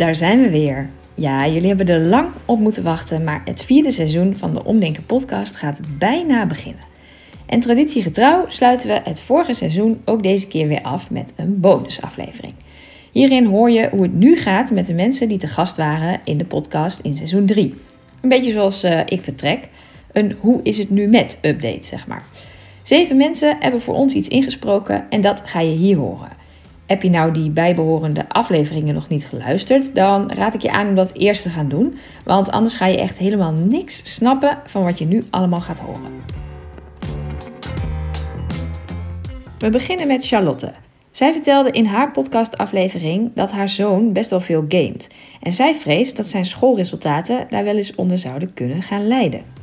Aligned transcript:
daar 0.00 0.14
zijn 0.14 0.42
we 0.42 0.50
weer. 0.50 0.88
Ja, 1.14 1.46
jullie 1.48 1.68
hebben 1.68 1.88
er 1.88 2.00
lang 2.00 2.28
op 2.44 2.58
moeten 2.58 2.82
wachten, 2.82 3.24
maar 3.24 3.42
het 3.44 3.64
vierde 3.64 3.90
seizoen 3.90 4.36
van 4.36 4.54
de 4.54 4.64
Omdenken 4.64 5.06
podcast 5.06 5.56
gaat 5.56 5.80
bijna 5.98 6.46
beginnen. 6.46 6.84
En 7.46 7.60
traditiegetrouw 7.60 8.44
sluiten 8.48 8.88
we 8.88 9.00
het 9.04 9.20
vorige 9.20 9.54
seizoen 9.54 10.00
ook 10.04 10.22
deze 10.22 10.46
keer 10.46 10.68
weer 10.68 10.82
af 10.82 11.10
met 11.10 11.32
een 11.36 11.60
bonusaflevering. 11.60 12.54
Hierin 13.12 13.44
hoor 13.44 13.70
je 13.70 13.88
hoe 13.90 14.02
het 14.02 14.14
nu 14.14 14.36
gaat 14.36 14.70
met 14.70 14.86
de 14.86 14.94
mensen 14.94 15.28
die 15.28 15.38
te 15.38 15.46
gast 15.46 15.76
waren 15.76 16.20
in 16.24 16.38
de 16.38 16.44
podcast 16.44 17.00
in 17.00 17.14
seizoen 17.14 17.46
3. 17.46 17.74
Een 18.20 18.28
beetje 18.28 18.52
zoals 18.52 18.84
uh, 18.84 19.00
ik 19.04 19.22
vertrek, 19.22 19.68
een 20.12 20.36
hoe 20.40 20.60
is 20.62 20.78
het 20.78 20.90
nu 20.90 21.06
met 21.06 21.38
update 21.42 21.86
zeg 21.86 22.06
maar. 22.06 22.22
Zeven 22.82 23.16
mensen 23.16 23.56
hebben 23.60 23.80
voor 23.80 23.94
ons 23.94 24.14
iets 24.14 24.28
ingesproken 24.28 25.06
en 25.10 25.20
dat 25.20 25.42
ga 25.44 25.60
je 25.60 25.76
hier 25.76 25.96
horen. 25.96 26.39
Heb 26.90 27.02
je 27.02 27.10
nou 27.10 27.32
die 27.32 27.50
bijbehorende 27.50 28.28
afleveringen 28.28 28.94
nog 28.94 29.08
niet 29.08 29.26
geluisterd, 29.26 29.94
dan 29.94 30.32
raad 30.32 30.54
ik 30.54 30.62
je 30.62 30.70
aan 30.70 30.88
om 30.88 30.94
dat 30.94 31.12
eerst 31.12 31.42
te 31.42 31.48
gaan 31.48 31.68
doen, 31.68 31.98
want 32.24 32.50
anders 32.50 32.74
ga 32.74 32.86
je 32.86 33.00
echt 33.00 33.18
helemaal 33.18 33.52
niks 33.52 34.14
snappen 34.14 34.58
van 34.66 34.84
wat 34.84 34.98
je 34.98 35.04
nu 35.04 35.22
allemaal 35.30 35.60
gaat 35.60 35.78
horen. 35.78 36.12
We 39.58 39.70
beginnen 39.70 40.06
met 40.06 40.26
Charlotte. 40.26 40.72
Zij 41.10 41.32
vertelde 41.32 41.70
in 41.70 41.84
haar 41.84 42.10
podcastaflevering 42.10 43.30
dat 43.34 43.50
haar 43.50 43.68
zoon 43.68 44.12
best 44.12 44.30
wel 44.30 44.40
veel 44.40 44.64
gamet. 44.68 45.08
En 45.42 45.52
zij 45.52 45.74
vreest 45.74 46.16
dat 46.16 46.28
zijn 46.28 46.44
schoolresultaten 46.44 47.46
daar 47.50 47.64
wel 47.64 47.76
eens 47.76 47.94
onder 47.94 48.18
zouden 48.18 48.54
kunnen 48.54 48.82
gaan 48.82 49.06
lijden. 49.06 49.59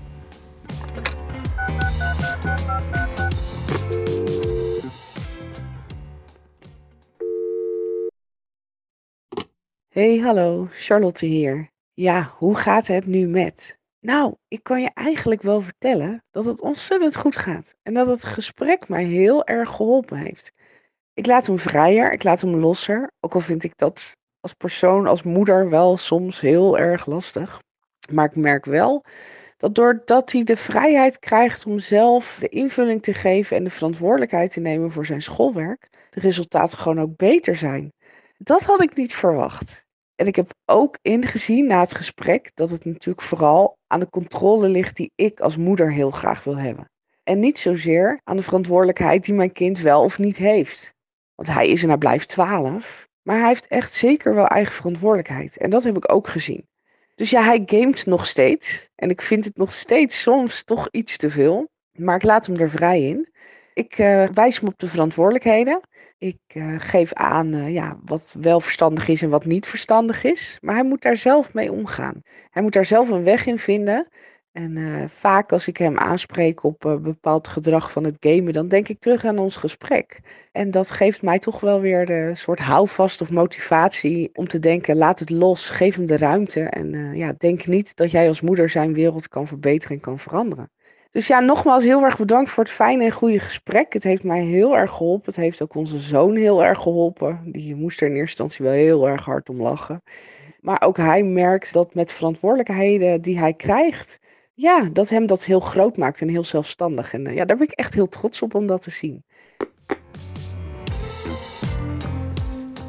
Hey, 9.97 10.17
hallo, 10.17 10.67
Charlotte 10.71 11.25
hier. 11.25 11.69
Ja, 11.93 12.33
hoe 12.37 12.55
gaat 12.55 12.87
het 12.87 13.05
nu 13.05 13.27
met? 13.27 13.77
Nou, 13.99 14.35
ik 14.47 14.63
kan 14.63 14.81
je 14.81 14.89
eigenlijk 14.93 15.41
wel 15.41 15.61
vertellen 15.61 16.23
dat 16.31 16.45
het 16.45 16.61
ontzettend 16.61 17.15
goed 17.15 17.37
gaat 17.37 17.75
en 17.83 17.93
dat 17.93 18.07
het 18.07 18.23
gesprek 18.23 18.89
mij 18.89 19.03
heel 19.03 19.45
erg 19.45 19.69
geholpen 19.69 20.17
heeft. 20.17 20.51
Ik 21.13 21.25
laat 21.25 21.47
hem 21.47 21.59
vrijer, 21.59 22.11
ik 22.11 22.23
laat 22.23 22.41
hem 22.41 22.55
losser, 22.55 23.11
ook 23.19 23.33
al 23.33 23.39
vind 23.39 23.63
ik 23.63 23.77
dat 23.77 24.17
als 24.39 24.53
persoon, 24.53 25.07
als 25.07 25.23
moeder 25.23 25.69
wel 25.69 25.97
soms 25.97 26.41
heel 26.41 26.77
erg 26.77 27.05
lastig. 27.05 27.61
Maar 28.11 28.25
ik 28.25 28.35
merk 28.35 28.65
wel 28.65 29.05
dat 29.57 29.75
doordat 29.75 30.31
hij 30.31 30.43
de 30.43 30.57
vrijheid 30.57 31.19
krijgt 31.19 31.65
om 31.65 31.79
zelf 31.79 32.37
de 32.39 32.49
invulling 32.49 33.03
te 33.03 33.13
geven 33.13 33.57
en 33.57 33.63
de 33.63 33.69
verantwoordelijkheid 33.69 34.51
te 34.51 34.59
nemen 34.59 34.91
voor 34.91 35.05
zijn 35.05 35.21
schoolwerk, 35.21 35.89
de 36.09 36.19
resultaten 36.19 36.77
gewoon 36.77 37.01
ook 37.01 37.15
beter 37.15 37.55
zijn. 37.55 37.93
Dat 38.37 38.63
had 38.63 38.81
ik 38.81 38.95
niet 38.95 39.15
verwacht. 39.15 39.85
En 40.17 40.27
ik 40.27 40.35
heb 40.35 40.53
ook 40.65 40.97
ingezien 41.01 41.67
na 41.67 41.79
het 41.79 41.95
gesprek 41.95 42.51
dat 42.53 42.69
het 42.69 42.85
natuurlijk 42.85 43.21
vooral 43.21 43.77
aan 43.87 43.99
de 43.99 44.09
controle 44.09 44.69
ligt 44.69 44.95
die 44.95 45.11
ik 45.15 45.39
als 45.39 45.57
moeder 45.57 45.91
heel 45.93 46.11
graag 46.11 46.43
wil 46.43 46.57
hebben. 46.57 46.89
En 47.23 47.39
niet 47.39 47.59
zozeer 47.59 48.21
aan 48.23 48.35
de 48.37 48.43
verantwoordelijkheid 48.43 49.25
die 49.25 49.33
mijn 49.33 49.51
kind 49.51 49.79
wel 49.79 50.03
of 50.03 50.17
niet 50.17 50.37
heeft. 50.37 50.93
Want 51.35 51.49
hij 51.49 51.67
is 51.67 51.83
en 51.83 51.87
hij 51.87 51.97
blijft 51.97 52.27
12, 52.27 53.07
maar 53.21 53.37
hij 53.39 53.47
heeft 53.47 53.67
echt 53.67 53.93
zeker 53.93 54.35
wel 54.35 54.47
eigen 54.47 54.73
verantwoordelijkheid. 54.73 55.57
En 55.57 55.69
dat 55.69 55.83
heb 55.83 55.97
ik 55.97 56.11
ook 56.11 56.27
gezien. 56.27 56.67
Dus 57.15 57.29
ja, 57.29 57.43
hij 57.43 57.63
gamet 57.65 58.05
nog 58.05 58.25
steeds. 58.25 58.89
En 58.95 59.09
ik 59.09 59.21
vind 59.21 59.45
het 59.45 59.57
nog 59.57 59.73
steeds 59.73 60.21
soms 60.21 60.63
toch 60.63 60.87
iets 60.91 61.17
te 61.17 61.29
veel. 61.29 61.69
Maar 61.91 62.15
ik 62.15 62.23
laat 62.23 62.45
hem 62.45 62.55
er 62.55 62.69
vrij 62.69 63.01
in. 63.01 63.29
Ik 63.77 63.97
uh, 63.97 64.23
wijs 64.33 64.59
hem 64.59 64.67
op 64.67 64.79
de 64.79 64.87
verantwoordelijkheden. 64.87 65.81
Ik 66.17 66.39
uh, 66.53 66.75
geef 66.77 67.13
aan 67.13 67.53
uh, 67.53 67.73
ja, 67.73 67.99
wat 68.05 68.35
wel 68.39 68.59
verstandig 68.59 69.07
is 69.07 69.21
en 69.21 69.29
wat 69.29 69.45
niet 69.45 69.67
verstandig 69.67 70.23
is. 70.23 70.57
Maar 70.61 70.75
hij 70.75 70.83
moet 70.83 71.01
daar 71.01 71.17
zelf 71.17 71.53
mee 71.53 71.71
omgaan. 71.71 72.21
Hij 72.49 72.61
moet 72.61 72.73
daar 72.73 72.85
zelf 72.85 73.09
een 73.09 73.23
weg 73.23 73.45
in 73.45 73.59
vinden. 73.59 74.07
En 74.51 75.09
vaak 75.09 75.51
als 75.51 75.67
ik 75.67 75.77
hem 75.77 75.97
aanspreek 75.97 76.63
op 76.63 76.99
bepaald 77.01 77.47
gedrag 77.47 77.91
van 77.91 78.03
het 78.03 78.15
gamen, 78.19 78.53
dan 78.53 78.67
denk 78.67 78.87
ik 78.87 78.99
terug 78.99 79.25
aan 79.25 79.37
ons 79.37 79.57
gesprek. 79.57 80.19
En 80.51 80.71
dat 80.71 80.91
geeft 80.91 81.21
mij 81.21 81.39
toch 81.39 81.59
wel 81.59 81.81
weer 81.81 82.05
de 82.05 82.31
soort 82.35 82.59
houvast 82.59 83.21
of 83.21 83.31
motivatie 83.31 84.29
om 84.33 84.47
te 84.47 84.59
denken, 84.59 84.97
laat 84.97 85.19
het 85.19 85.29
los, 85.29 85.69
geef 85.69 85.95
hem 85.95 86.05
de 86.05 86.17
ruimte. 86.17 86.61
En 86.61 87.15
ja, 87.15 87.33
denk 87.37 87.67
niet 87.67 87.95
dat 87.95 88.11
jij 88.11 88.27
als 88.27 88.41
moeder 88.41 88.69
zijn 88.69 88.93
wereld 88.93 89.27
kan 89.27 89.47
verbeteren 89.47 89.95
en 89.95 90.01
kan 90.01 90.19
veranderen. 90.19 90.71
Dus 91.11 91.27
ja, 91.27 91.39
nogmaals 91.39 91.83
heel 91.83 92.03
erg 92.03 92.17
bedankt 92.17 92.49
voor 92.49 92.63
het 92.63 92.73
fijne 92.73 93.03
en 93.03 93.11
goede 93.11 93.39
gesprek. 93.39 93.93
Het 93.93 94.03
heeft 94.03 94.23
mij 94.23 94.43
heel 94.43 94.77
erg 94.77 94.91
geholpen. 94.91 95.25
Het 95.25 95.35
heeft 95.35 95.61
ook 95.61 95.75
onze 95.75 95.99
zoon 95.99 96.35
heel 96.35 96.63
erg 96.63 96.79
geholpen. 96.79 97.41
Die 97.45 97.75
moest 97.75 98.01
er 98.01 98.07
in 98.07 98.15
eerste 98.15 98.43
instantie 98.43 98.65
wel 98.65 98.85
heel 98.85 99.07
erg 99.07 99.25
hard 99.25 99.49
om 99.49 99.61
lachen. 99.61 100.01
Maar 100.61 100.81
ook 100.81 100.97
hij 100.97 101.23
merkt 101.23 101.73
dat 101.73 101.93
met 101.93 102.11
verantwoordelijkheden 102.11 103.21
die 103.21 103.39
hij 103.39 103.53
krijgt, 103.53 104.19
ja, 104.53 104.89
dat 104.93 105.09
hem 105.09 105.25
dat 105.25 105.45
heel 105.45 105.59
groot 105.59 105.97
maakt 105.97 106.21
en 106.21 106.29
heel 106.29 106.43
zelfstandig. 106.43 107.13
En 107.13 107.27
uh, 107.27 107.35
ja, 107.35 107.45
daar 107.45 107.57
ben 107.57 107.67
ik 107.67 107.73
echt 107.73 107.93
heel 107.93 108.09
trots 108.09 108.41
op 108.41 108.55
om 108.55 108.67
dat 108.67 108.81
te 108.81 108.91
zien. 108.91 109.23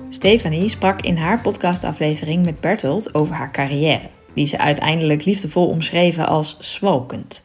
Stefanie 0.08 0.68
sprak 0.68 1.00
in 1.00 1.16
haar 1.16 1.42
podcastaflevering 1.42 2.44
met 2.44 2.60
Bertolt 2.60 3.14
over 3.14 3.34
haar 3.34 3.52
carrière, 3.52 4.08
die 4.34 4.46
ze 4.46 4.58
uiteindelijk 4.58 5.24
liefdevol 5.24 5.68
omschreven 5.68 6.26
als 6.26 6.56
zwalkend. 6.60 7.42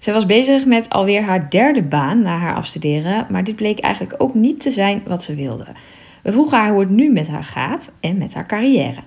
Ze 0.00 0.12
was 0.12 0.26
bezig 0.26 0.64
met 0.64 0.90
alweer 0.90 1.22
haar 1.22 1.50
derde 1.50 1.82
baan 1.82 2.22
na 2.22 2.36
haar 2.36 2.54
afstuderen, 2.54 3.26
maar 3.30 3.44
dit 3.44 3.56
bleek 3.56 3.80
eigenlijk 3.80 4.22
ook 4.22 4.34
niet 4.34 4.60
te 4.60 4.70
zijn 4.70 5.02
wat 5.06 5.22
ze 5.22 5.34
wilde. 5.34 5.64
We 6.22 6.32
vroegen 6.32 6.58
haar 6.58 6.70
hoe 6.70 6.80
het 6.80 6.90
nu 6.90 7.10
met 7.10 7.28
haar 7.28 7.44
gaat 7.44 7.92
en 8.00 8.18
met 8.18 8.34
haar 8.34 8.46
carrière. 8.46 9.02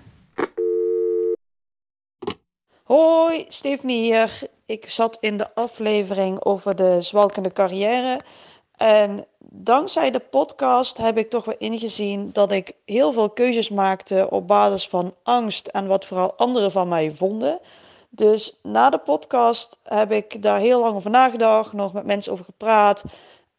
Hoi, 2.83 3.45
Stephanie 3.47 4.01
hier. 4.01 4.39
Ik 4.65 4.89
zat 4.89 5.17
in 5.19 5.37
de 5.37 5.55
aflevering 5.55 6.43
over 6.43 6.75
de 6.75 7.01
zwalkende 7.01 7.53
carrière. 7.53 8.21
En 8.77 9.25
dankzij 9.49 10.11
de 10.11 10.19
podcast 10.19 10.97
heb 10.97 11.17
ik 11.17 11.29
toch 11.29 11.45
wel 11.45 11.55
ingezien 11.57 12.29
dat 12.33 12.51
ik 12.51 12.71
heel 12.85 13.11
veel 13.11 13.29
keuzes 13.29 13.69
maakte 13.69 14.27
op 14.29 14.47
basis 14.47 14.87
van 14.87 15.13
angst 15.23 15.67
en 15.67 15.87
wat 15.87 16.05
vooral 16.05 16.33
anderen 16.37 16.71
van 16.71 16.87
mij 16.87 17.11
vonden. 17.15 17.59
Dus 18.15 18.59
na 18.61 18.89
de 18.89 18.97
podcast 18.97 19.79
heb 19.83 20.11
ik 20.11 20.41
daar 20.41 20.59
heel 20.59 20.79
lang 20.79 20.95
over 20.95 21.09
nagedacht, 21.09 21.73
nog 21.73 21.93
met 21.93 22.05
mensen 22.05 22.31
over 22.31 22.45
gepraat. 22.45 23.03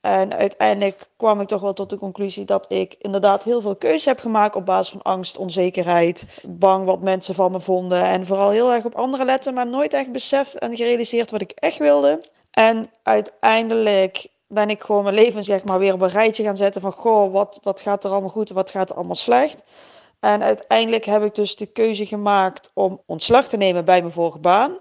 En 0.01 0.35
uiteindelijk 0.35 1.09
kwam 1.17 1.41
ik 1.41 1.49
toch 1.49 1.61
wel 1.61 1.73
tot 1.73 1.91
de 1.91 1.99
conclusie 1.99 2.45
dat 2.45 2.67
ik 2.69 2.97
inderdaad 2.99 3.45
heel 3.45 3.61
veel 3.61 3.77
keuzes 3.77 4.05
heb 4.05 4.21
gemaakt 4.21 4.57
op 4.57 4.67
basis 4.67 4.93
van 4.93 5.03
angst, 5.03 5.37
onzekerheid, 5.37 6.27
bang 6.43 6.85
wat 6.85 7.01
mensen 7.01 7.35
van 7.35 7.53
me 7.53 7.61
vonden. 7.61 8.05
En 8.05 8.27
vooral 8.27 8.51
heel 8.51 8.73
erg 8.73 8.85
op 8.85 8.95
anderen 8.95 9.27
letten, 9.27 9.55
maar 9.55 9.67
nooit 9.67 9.95
echt 9.95 10.13
beseft 10.13 10.59
en 10.59 10.77
gerealiseerd 10.77 11.31
wat 11.31 11.41
ik 11.41 11.51
echt 11.51 11.79
wilde. 11.79 12.21
En 12.51 12.91
uiteindelijk 13.03 14.29
ben 14.47 14.71
ik 14.71 14.83
gewoon 14.83 15.03
mijn 15.03 15.15
leven 15.15 15.45
zeg 15.45 15.65
maar 15.65 15.79
weer 15.79 15.95
op 15.95 16.01
een 16.01 16.09
rijtje 16.09 16.43
gaan 16.43 16.57
zetten 16.57 16.81
van 16.81 16.93
goh, 16.93 17.33
wat, 17.33 17.61
wat 17.63 17.81
gaat 17.81 18.05
er 18.05 18.11
allemaal 18.11 18.29
goed 18.29 18.49
en 18.49 18.55
wat 18.55 18.71
gaat 18.71 18.91
er 18.91 18.97
allemaal 18.97 19.15
slecht. 19.15 19.63
En 20.25 20.43
uiteindelijk 20.43 21.05
heb 21.05 21.25
ik 21.25 21.35
dus 21.35 21.57
de 21.57 21.67
keuze 21.67 22.07
gemaakt 22.07 22.71
om 22.75 23.03
ontslag 23.07 23.49
te 23.49 23.57
nemen 23.57 23.85
bij 23.85 24.01
mijn 24.01 24.13
vorige 24.13 24.39
baan. 24.39 24.79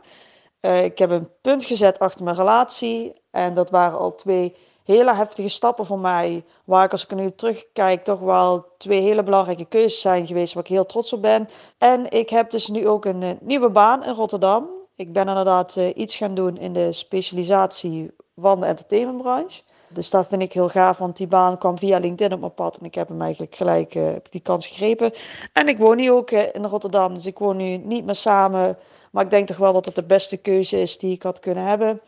Uh, 0.61 0.83
ik 0.83 0.97
heb 0.97 1.09
een 1.09 1.29
punt 1.41 1.65
gezet 1.65 1.99
achter 1.99 2.23
mijn 2.23 2.35
relatie 2.35 3.13
en 3.31 3.53
dat 3.53 3.69
waren 3.69 3.99
al 3.99 4.15
twee 4.15 4.55
hele 4.83 5.13
heftige 5.13 5.49
stappen 5.49 5.85
voor 5.85 5.99
mij. 5.99 6.43
Waar 6.65 6.85
ik 6.85 6.91
als 6.91 7.03
ik 7.03 7.15
nu 7.15 7.31
terugkijk 7.35 8.03
toch 8.03 8.19
wel 8.19 8.65
twee 8.77 9.01
hele 9.01 9.23
belangrijke 9.23 9.65
keuzes 9.65 10.01
zijn 10.01 10.27
geweest 10.27 10.53
waar 10.53 10.63
ik 10.63 10.69
heel 10.69 10.85
trots 10.85 11.13
op 11.13 11.21
ben. 11.21 11.47
En 11.77 12.11
ik 12.11 12.29
heb 12.29 12.49
dus 12.49 12.67
nu 12.67 12.87
ook 12.87 13.05
een, 13.05 13.21
een 13.21 13.37
nieuwe 13.41 13.69
baan 13.69 14.03
in 14.03 14.13
Rotterdam. 14.13 14.69
Ik 14.95 15.13
ben 15.13 15.27
inderdaad 15.27 15.75
uh, 15.75 15.97
iets 15.97 16.15
gaan 16.15 16.35
doen 16.35 16.57
in 16.57 16.73
de 16.73 16.91
specialisatie 16.91 18.11
van 18.35 18.59
de 18.59 18.66
entertainmentbranche. 18.66 19.61
Dus 19.89 20.09
dat 20.09 20.27
vind 20.27 20.41
ik 20.41 20.53
heel 20.53 20.69
gaaf, 20.69 20.97
want 20.97 21.17
die 21.17 21.27
baan 21.27 21.57
kwam 21.57 21.77
via 21.77 21.97
LinkedIn 21.97 22.33
op 22.33 22.39
mijn 22.39 22.53
pad. 22.53 22.77
En 22.77 22.85
ik 22.85 22.95
heb 22.95 23.07
hem 23.07 23.21
eigenlijk 23.21 23.55
gelijk 23.55 23.95
uh, 23.95 24.11
die 24.29 24.41
kans 24.41 24.67
gegrepen. 24.67 25.11
En 25.53 25.67
ik 25.67 25.78
woon 25.78 25.97
nu 25.97 26.11
ook 26.11 26.31
uh, 26.31 26.53
in 26.53 26.66
Rotterdam, 26.66 27.13
dus 27.13 27.25
ik 27.25 27.40
woon 27.40 27.58
nu 27.58 27.78
niet 27.78 28.05
meer 28.05 28.16
samen. 28.16 28.78
Maar 29.11 29.23
ik 29.23 29.29
denk 29.29 29.47
toch 29.47 29.58
wel 29.58 29.73
dat 29.73 29.85
het 29.85 29.96
de 29.96 30.03
beste 30.03 30.37
keuze 30.37 30.81
is 30.81 30.97
die 30.97 31.13
ik 31.13 31.23
had 31.23 31.40
kunnen 31.40 31.63
hebben. 31.63 32.02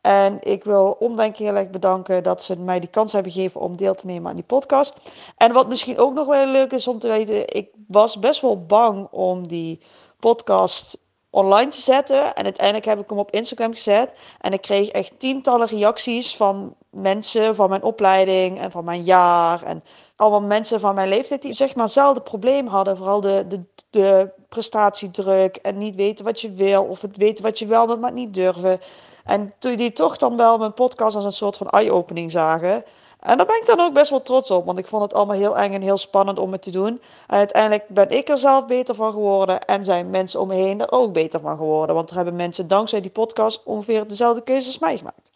En 0.00 0.38
ik 0.40 0.64
wil 0.64 0.96
Omdenken 0.98 1.44
heel 1.44 1.54
erg 1.54 1.70
bedanken 1.70 2.22
dat 2.22 2.42
ze 2.42 2.58
mij 2.58 2.80
die 2.80 2.88
kans 2.88 3.12
hebben 3.12 3.32
gegeven 3.32 3.60
om 3.60 3.76
deel 3.76 3.94
te 3.94 4.06
nemen 4.06 4.30
aan 4.30 4.36
die 4.36 4.44
podcast. 4.44 4.94
En 5.36 5.52
wat 5.52 5.68
misschien 5.68 5.98
ook 5.98 6.14
nog 6.14 6.26
wel 6.26 6.46
leuk 6.46 6.72
is 6.72 6.88
om 6.88 6.98
te 6.98 7.08
weten, 7.08 7.54
ik 7.54 7.68
was 7.86 8.18
best 8.18 8.40
wel 8.40 8.66
bang 8.66 9.08
om 9.10 9.48
die 9.48 9.80
podcast 10.20 10.98
online 11.30 11.70
te 11.70 11.80
zetten. 11.80 12.34
En 12.34 12.44
uiteindelijk 12.44 12.86
heb 12.86 13.00
ik 13.00 13.08
hem 13.08 13.18
op 13.18 13.30
Instagram 13.30 13.72
gezet. 13.72 14.12
En 14.40 14.52
ik 14.52 14.60
kreeg 14.60 14.88
echt 14.88 15.12
tientallen 15.18 15.66
reacties 15.66 16.36
van 16.36 16.74
mensen 16.90 17.54
van 17.54 17.68
mijn 17.68 17.82
opleiding 17.82 18.60
en 18.60 18.70
van 18.70 18.84
mijn 18.84 19.02
jaar. 19.02 19.62
En 19.62 19.84
allemaal 20.16 20.42
mensen 20.42 20.80
van 20.80 20.94
mijn 20.94 21.08
leeftijd 21.08 21.42
die 21.42 21.52
zeg 21.52 21.74
maar 21.74 21.84
hetzelfde 21.84 22.20
probleem 22.20 22.66
hadden. 22.66 22.96
Vooral 22.96 23.20
de, 23.20 23.44
de, 23.48 23.64
de 23.90 24.30
prestatiedruk 24.48 25.56
en 25.56 25.78
niet 25.78 25.94
weten 25.94 26.24
wat 26.24 26.40
je 26.40 26.52
wil. 26.52 26.84
Of 26.84 27.00
het 27.00 27.16
weten 27.16 27.44
wat 27.44 27.58
je 27.58 27.66
wel, 27.66 27.96
maar 27.96 28.12
niet 28.12 28.34
durven. 28.34 28.80
En 29.24 29.54
toen 29.58 29.76
die 29.76 29.92
toch 29.92 30.16
dan 30.16 30.36
wel 30.36 30.58
mijn 30.58 30.74
podcast 30.74 31.14
als 31.14 31.24
een 31.24 31.32
soort 31.32 31.56
van 31.56 31.68
eye-opening 31.68 32.30
zagen. 32.30 32.84
En 33.26 33.36
daar 33.36 33.46
ben 33.46 33.60
ik 33.60 33.66
dan 33.66 33.80
ook 33.80 33.92
best 33.92 34.10
wel 34.10 34.22
trots 34.22 34.50
op, 34.50 34.66
want 34.66 34.78
ik 34.78 34.86
vond 34.86 35.02
het 35.02 35.14
allemaal 35.14 35.36
heel 35.36 35.56
eng 35.56 35.72
en 35.72 35.82
heel 35.82 35.98
spannend 35.98 36.38
om 36.38 36.52
het 36.52 36.62
te 36.62 36.70
doen. 36.70 37.00
En 37.26 37.36
uiteindelijk 37.36 37.88
ben 37.88 38.10
ik 38.10 38.28
er 38.28 38.38
zelf 38.38 38.66
beter 38.66 38.94
van 38.94 39.12
geworden 39.12 39.64
en 39.64 39.84
zijn 39.84 40.10
mensen 40.10 40.40
om 40.40 40.48
me 40.48 40.54
heen 40.54 40.80
er 40.80 40.92
ook 40.92 41.12
beter 41.12 41.40
van 41.40 41.56
geworden. 41.56 41.94
Want 41.94 42.10
er 42.10 42.16
hebben 42.16 42.36
mensen 42.36 42.68
dankzij 42.68 43.00
die 43.00 43.10
podcast 43.10 43.62
ongeveer 43.64 44.08
dezelfde 44.08 44.42
keuzes 44.42 44.66
als 44.66 44.78
mij 44.78 44.96
gemaakt. 44.96 45.32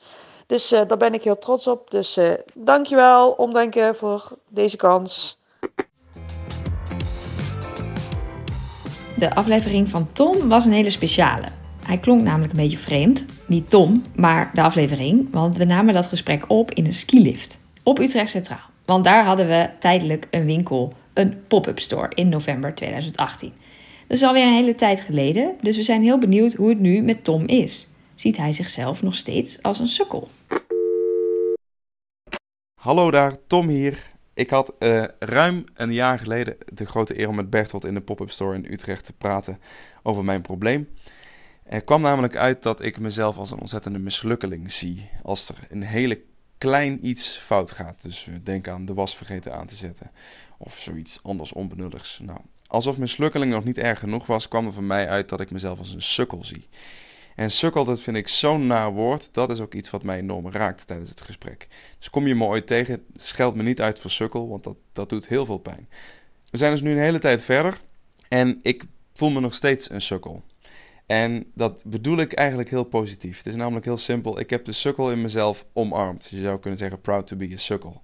Dus 0.46 0.72
uh, 0.72 0.80
daar 0.86 0.96
ben 0.96 1.14
ik 1.14 1.24
heel 1.24 1.38
trots 1.38 1.66
op. 1.66 1.90
Dus 1.90 2.18
uh, 2.18 2.28
dankjewel, 2.54 3.30
omdenken 3.30 3.96
voor 3.96 4.28
deze 4.48 4.76
kans. 4.76 5.38
De 9.16 9.34
aflevering 9.34 9.88
van 9.88 10.08
Tom 10.12 10.48
was 10.48 10.64
een 10.64 10.72
hele 10.72 10.90
speciale. 10.90 11.46
Hij 11.86 11.98
klonk 11.98 12.22
namelijk 12.22 12.52
een 12.52 12.58
beetje 12.58 12.78
vreemd. 12.78 13.24
Niet 13.46 13.70
Tom, 13.70 14.04
maar 14.16 14.50
de 14.54 14.62
aflevering, 14.62 15.28
want 15.32 15.56
we 15.56 15.64
namen 15.64 15.94
dat 15.94 16.06
gesprek 16.06 16.44
op 16.48 16.70
in 16.70 16.86
een 16.86 16.92
skilift 16.92 17.58
op 17.90 17.98
Utrecht 17.98 18.30
Centraal. 18.30 18.68
Want 18.84 19.04
daar 19.04 19.24
hadden 19.24 19.48
we 19.48 19.70
tijdelijk 19.78 20.26
een 20.30 20.44
winkel, 20.44 20.92
een 21.12 21.42
pop-up 21.48 21.78
store 21.78 22.14
in 22.14 22.28
november 22.28 22.74
2018. 22.74 23.52
Dat 24.06 24.16
is 24.16 24.22
alweer 24.22 24.46
een 24.46 24.52
hele 24.52 24.74
tijd 24.74 25.00
geleden, 25.00 25.54
dus 25.60 25.76
we 25.76 25.82
zijn 25.82 26.02
heel 26.02 26.18
benieuwd 26.18 26.54
hoe 26.54 26.68
het 26.68 26.80
nu 26.80 27.02
met 27.02 27.24
Tom 27.24 27.46
is. 27.46 27.88
Ziet 28.14 28.36
hij 28.36 28.52
zichzelf 28.52 29.02
nog 29.02 29.14
steeds 29.14 29.62
als 29.62 29.78
een 29.78 29.88
sukkel? 29.88 30.28
Hallo 32.80 33.10
daar, 33.10 33.36
Tom 33.46 33.68
hier. 33.68 34.06
Ik 34.34 34.50
had 34.50 34.72
uh, 34.78 35.04
ruim 35.18 35.64
een 35.74 35.92
jaar 35.92 36.18
geleden 36.18 36.56
de 36.72 36.86
grote 36.86 37.18
eer 37.18 37.28
om 37.28 37.34
met 37.34 37.50
Bertolt 37.50 37.84
in 37.84 37.94
de 37.94 38.00
pop-up 38.00 38.30
store 38.30 38.54
in 38.54 38.72
Utrecht 38.72 39.04
te 39.04 39.12
praten 39.12 39.60
over 40.02 40.24
mijn 40.24 40.42
probleem. 40.42 40.88
Er 41.64 41.82
kwam 41.82 42.00
namelijk 42.00 42.36
uit 42.36 42.62
dat 42.62 42.84
ik 42.84 42.98
mezelf 42.98 43.36
als 43.36 43.50
een 43.50 43.60
ontzettende 43.60 43.98
mislukkeling 43.98 44.72
zie. 44.72 45.10
Als 45.22 45.48
er 45.48 45.56
een 45.68 45.82
hele 45.82 46.20
klein 46.60 47.06
iets 47.06 47.36
fout 47.36 47.70
gaat. 47.70 48.02
Dus 48.02 48.28
denk 48.42 48.68
aan 48.68 48.84
de 48.84 48.94
was 48.94 49.16
vergeten 49.16 49.54
aan 49.54 49.66
te 49.66 49.74
zetten. 49.74 50.10
Of 50.58 50.78
zoiets 50.78 51.20
anders 51.22 51.52
onbenulligs. 51.52 52.18
Nou, 52.22 52.38
alsof 52.66 52.98
mislukkeling 52.98 53.52
nog 53.52 53.64
niet 53.64 53.78
erg 53.78 53.98
genoeg 53.98 54.26
was, 54.26 54.48
kwam 54.48 54.66
er 54.66 54.72
van 54.72 54.86
mij 54.86 55.08
uit 55.08 55.28
dat 55.28 55.40
ik 55.40 55.50
mezelf 55.50 55.78
als 55.78 55.92
een 55.92 56.02
sukkel 56.02 56.44
zie. 56.44 56.68
En 57.36 57.50
sukkel, 57.50 57.84
dat 57.84 58.00
vind 58.00 58.16
ik 58.16 58.28
zo'n 58.28 58.66
naar 58.66 58.92
woord. 58.92 59.28
Dat 59.32 59.50
is 59.50 59.60
ook 59.60 59.74
iets 59.74 59.90
wat 59.90 60.02
mij 60.02 60.18
enorm 60.18 60.50
raakt 60.50 60.86
tijdens 60.86 61.10
het 61.10 61.20
gesprek. 61.20 61.68
Dus 61.98 62.10
kom 62.10 62.26
je 62.26 62.34
me 62.34 62.44
ooit 62.44 62.66
tegen, 62.66 63.04
scheld 63.16 63.54
me 63.54 63.62
niet 63.62 63.80
uit 63.80 63.98
voor 63.98 64.10
sukkel, 64.10 64.48
want 64.48 64.64
dat, 64.64 64.76
dat 64.92 65.08
doet 65.08 65.28
heel 65.28 65.44
veel 65.44 65.58
pijn. 65.58 65.88
We 66.50 66.58
zijn 66.58 66.70
dus 66.70 66.80
nu 66.80 66.92
een 66.92 67.02
hele 67.02 67.18
tijd 67.18 67.42
verder 67.42 67.80
en 68.28 68.58
ik 68.62 68.84
voel 69.14 69.30
me 69.30 69.40
nog 69.40 69.54
steeds 69.54 69.90
een 69.90 70.02
sukkel. 70.02 70.42
En 71.10 71.46
dat 71.54 71.82
bedoel 71.84 72.18
ik 72.18 72.32
eigenlijk 72.32 72.70
heel 72.70 72.84
positief. 72.84 73.36
Het 73.36 73.46
is 73.46 73.54
namelijk 73.54 73.84
heel 73.84 73.96
simpel. 73.96 74.38
Ik 74.38 74.50
heb 74.50 74.64
de 74.64 74.72
sukkel 74.72 75.10
in 75.10 75.20
mezelf 75.20 75.66
omarmd. 75.72 76.28
Je 76.30 76.40
zou 76.40 76.58
kunnen 76.58 76.78
zeggen 76.78 77.00
proud 77.00 77.26
to 77.26 77.36
be 77.36 77.50
a 77.52 77.56
sukkel. 77.56 78.02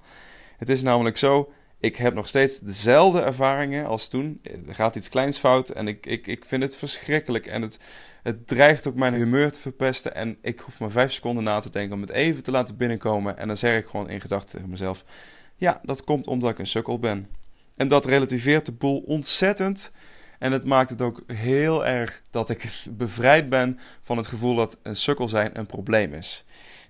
Het 0.57 0.69
is 0.69 0.83
namelijk 0.83 1.17
zo, 1.17 1.53
ik 1.81 1.97
heb 1.97 2.15
nog 2.15 2.29
steeds 2.29 2.59
dezelfde 2.59 3.21
ervaringen 3.21 3.87
als 3.87 4.09
toen. 4.09 4.41
Er 4.67 4.75
gaat 4.75 4.97
iets 4.97 5.09
kleins 5.09 5.39
fout 5.39 5.69
en 5.69 5.89
ik, 5.89 6.07
ik, 6.07 6.27
ik 6.27 6.45
vind 6.45 6.63
het 6.63 6.77
verschrikkelijk. 6.77 7.47
En 7.47 7.63
het, 7.63 7.79
het 8.23 8.47
dreigt 8.47 8.87
ook 8.87 8.95
mijn 8.95 9.15
humeur 9.15 9.53
te 9.53 9.61
verpesten. 9.61 10.15
En 10.15 10.39
ik 10.41 10.61
hoef 10.61 10.81
maar 10.81 10.91
vijf 10.91 11.13
seconden 11.13 11.45
na 11.45 11.59
te 11.59 11.71
denken 11.71 11.95
om 11.95 12.01
het 12.01 12.11
even 12.11 12.43
te 12.43 12.51
laten 12.51 12.77
binnenkomen. 12.77 13.39
En 13.39 13.47
dan 13.47 13.57
zeg 13.57 13.79
ik 13.79 13.87
gewoon 13.87 14.11
in 14.11 14.21
gedachten 14.21 14.51
tegen 14.51 14.71
mezelf: 14.71 15.05
Ja, 15.57 15.81
dat 15.83 16.05
komt 16.05 16.27
omdat 16.27 16.51
ik 16.51 16.59
een 16.59 16.67
sukkel 16.67 16.99
ben. 16.99 17.29
En 17.77 17.89
dat 17.89 18.05
relativeert 18.05 18.67
de 18.67 18.73
boel 18.73 18.99
ontzettend. 18.99 19.91
En 20.39 20.53
het 20.53 20.65
maakt 20.65 20.91
het 20.91 21.03
ook 21.03 21.23
heel 21.27 21.87
erg 21.87 22.23
dat 22.31 22.49
ik 22.51 22.75
bevrijd 22.91 23.49
ben 23.49 23.79
van 24.03 24.17
het 24.17 24.27
gevoel 24.27 24.55
dat 24.55 24.79
een 24.83 24.97
sukkel 24.97 25.29
zijn 25.29 25.59
een 25.59 25.67
probleem 25.67 26.13
is. 26.13 26.45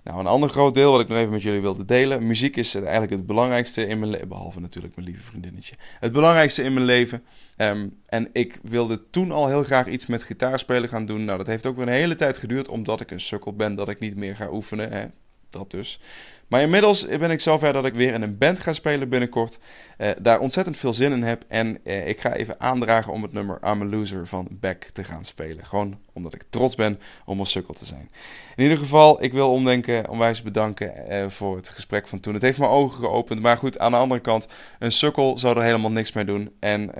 Nou, 0.07 0.19
een 0.19 0.27
ander 0.27 0.49
groot 0.49 0.73
deel 0.73 0.91
wat 0.91 1.01
ik 1.01 1.07
nog 1.07 1.17
even 1.17 1.31
met 1.31 1.41
jullie 1.41 1.61
wilde 1.61 1.85
delen. 1.85 2.27
Muziek 2.27 2.55
is 2.55 2.75
eigenlijk 2.75 3.11
het 3.11 3.25
belangrijkste 3.25 3.87
in 3.87 3.99
mijn 3.99 4.11
leven. 4.11 4.27
Behalve 4.27 4.59
natuurlijk 4.59 4.95
mijn 4.95 5.07
lieve 5.07 5.23
vriendinnetje. 5.23 5.75
Het 5.99 6.11
belangrijkste 6.11 6.63
in 6.63 6.73
mijn 6.73 6.85
leven. 6.85 7.23
Um, 7.57 8.01
en 8.05 8.29
ik 8.33 8.59
wilde 8.63 9.09
toen 9.09 9.31
al 9.31 9.47
heel 9.47 9.63
graag 9.63 9.87
iets 9.87 10.05
met 10.05 10.23
gitaarspelen 10.23 10.89
gaan 10.89 11.05
doen. 11.05 11.25
Nou, 11.25 11.37
dat 11.37 11.47
heeft 11.47 11.65
ook 11.65 11.75
weer 11.75 11.87
een 11.87 11.93
hele 11.93 12.15
tijd 12.15 12.37
geduurd. 12.37 12.67
Omdat 12.67 13.01
ik 13.01 13.11
een 13.11 13.19
sukkel 13.19 13.53
ben 13.53 13.75
dat 13.75 13.89
ik 13.89 13.99
niet 13.99 14.15
meer 14.15 14.35
ga 14.35 14.51
oefenen. 14.51 14.91
Hè? 14.91 15.05
Dat 15.49 15.71
dus. 15.71 15.99
Maar 16.47 16.61
inmiddels 16.61 17.07
ben 17.07 17.31
ik 17.31 17.39
zover 17.39 17.73
dat 17.73 17.85
ik 17.85 17.93
weer 17.93 18.13
in 18.13 18.21
een 18.21 18.37
band 18.37 18.59
ga 18.59 18.73
spelen 18.73 19.09
binnenkort. 19.09 19.59
Uh, 19.97 20.09
daar 20.21 20.39
ontzettend 20.39 20.77
veel 20.77 20.93
zin 20.93 21.11
in 21.11 21.23
heb. 21.23 21.43
En 21.47 21.79
uh, 21.83 22.07
ik 22.07 22.21
ga 22.21 22.33
even 22.33 22.59
aandragen 22.59 23.13
om 23.13 23.21
het 23.21 23.33
nummer 23.33 23.59
I'm 23.63 23.81
a 23.81 23.85
Loser 23.85 24.27
van 24.27 24.47
Beck 24.51 24.89
te 24.93 25.03
gaan 25.03 25.25
spelen. 25.25 25.65
Gewoon 25.65 25.97
omdat 26.13 26.33
ik 26.33 26.43
trots 26.49 26.75
ben 26.75 26.99
om 27.25 27.39
een 27.39 27.45
sukkel 27.45 27.73
te 27.73 27.85
zijn. 27.85 28.11
In 28.55 28.63
ieder 28.63 28.77
geval, 28.77 29.23
ik 29.23 29.33
wil 29.33 29.51
omdenken, 29.51 30.09
onwijs 30.09 30.41
bedanken 30.41 30.93
uh, 31.09 31.29
voor 31.29 31.55
het 31.55 31.69
gesprek 31.69 32.07
van 32.07 32.19
toen. 32.19 32.33
Het 32.33 32.41
heeft 32.41 32.57
mijn 32.57 32.71
ogen 32.71 32.99
geopend. 32.99 33.41
Maar 33.41 33.57
goed, 33.57 33.79
aan 33.79 33.91
de 33.91 33.97
andere 33.97 34.21
kant, 34.21 34.47
een 34.79 34.91
sukkel 34.91 35.37
zou 35.37 35.57
er 35.57 35.63
helemaal 35.63 35.91
niks 35.91 36.11
mee 36.13 36.25
doen. 36.25 36.51
En, 36.59 36.95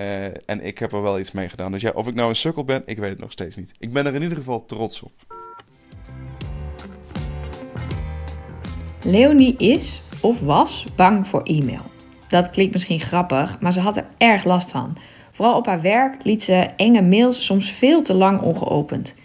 en 0.46 0.66
ik 0.66 0.78
heb 0.78 0.92
er 0.92 1.02
wel 1.02 1.20
iets 1.20 1.32
mee 1.32 1.50
gedaan. 1.50 1.72
Dus 1.72 1.82
ja, 1.82 1.92
of 1.94 2.08
ik 2.08 2.16
nou 2.16 2.30
een 2.30 2.36
sukkel 2.36 2.64
ben, 2.64 2.84
ik 2.86 2.98
weet 2.98 3.10
het 3.10 3.20
nog 3.20 3.32
steeds 3.32 3.56
niet. 3.56 3.74
Ik 3.80 3.94
ben 3.94 4.06
er 4.06 4.16
in 4.16 4.22
ieder 4.22 4.38
geval 4.38 4.66
trots 4.66 5.02
op. 5.02 5.37
Leonie 9.08 9.58
is 9.58 10.02
of 10.22 10.40
was 10.40 10.86
bang 10.96 11.28
voor 11.28 11.44
e-mail. 11.44 11.82
Dat 12.30 12.50
klinkt 12.50 12.74
misschien 12.74 13.00
grappig, 13.00 13.60
maar 13.60 13.72
ze 13.72 13.80
had 13.80 13.98
er 13.98 14.06
erg 14.18 14.44
last 14.44 14.72
van. 14.72 14.98
Vooral 15.32 15.56
op 15.56 15.66
haar 15.66 15.82
werk 15.82 16.24
liet 16.24 16.44
ze 16.44 16.54
enge 16.78 17.02
mails 17.02 17.46
soms 17.46 17.72
veel 17.72 18.02
te 18.02 18.14
lang 18.14 18.42
ongeopend. 18.42 19.16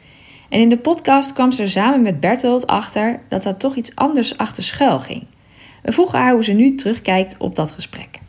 En 0.48 0.60
in 0.60 0.68
de 0.68 0.78
podcast 0.78 1.32
kwam 1.32 1.52
ze 1.52 1.62
er 1.62 1.70
samen 1.70 2.02
met 2.02 2.20
Bertolt 2.20 2.66
achter 2.66 3.20
dat 3.28 3.42
daar 3.42 3.56
toch 3.56 3.76
iets 3.76 3.94
anders 3.94 4.38
achter 4.38 4.62
schuil 4.62 5.00
ging. 5.00 5.26
We 5.82 5.92
vroegen 5.92 6.18
haar 6.18 6.32
hoe 6.32 6.44
ze 6.44 6.52
nu 6.52 6.74
terugkijkt 6.74 7.36
op 7.38 7.54
dat 7.54 7.72
gesprek. 7.72 8.21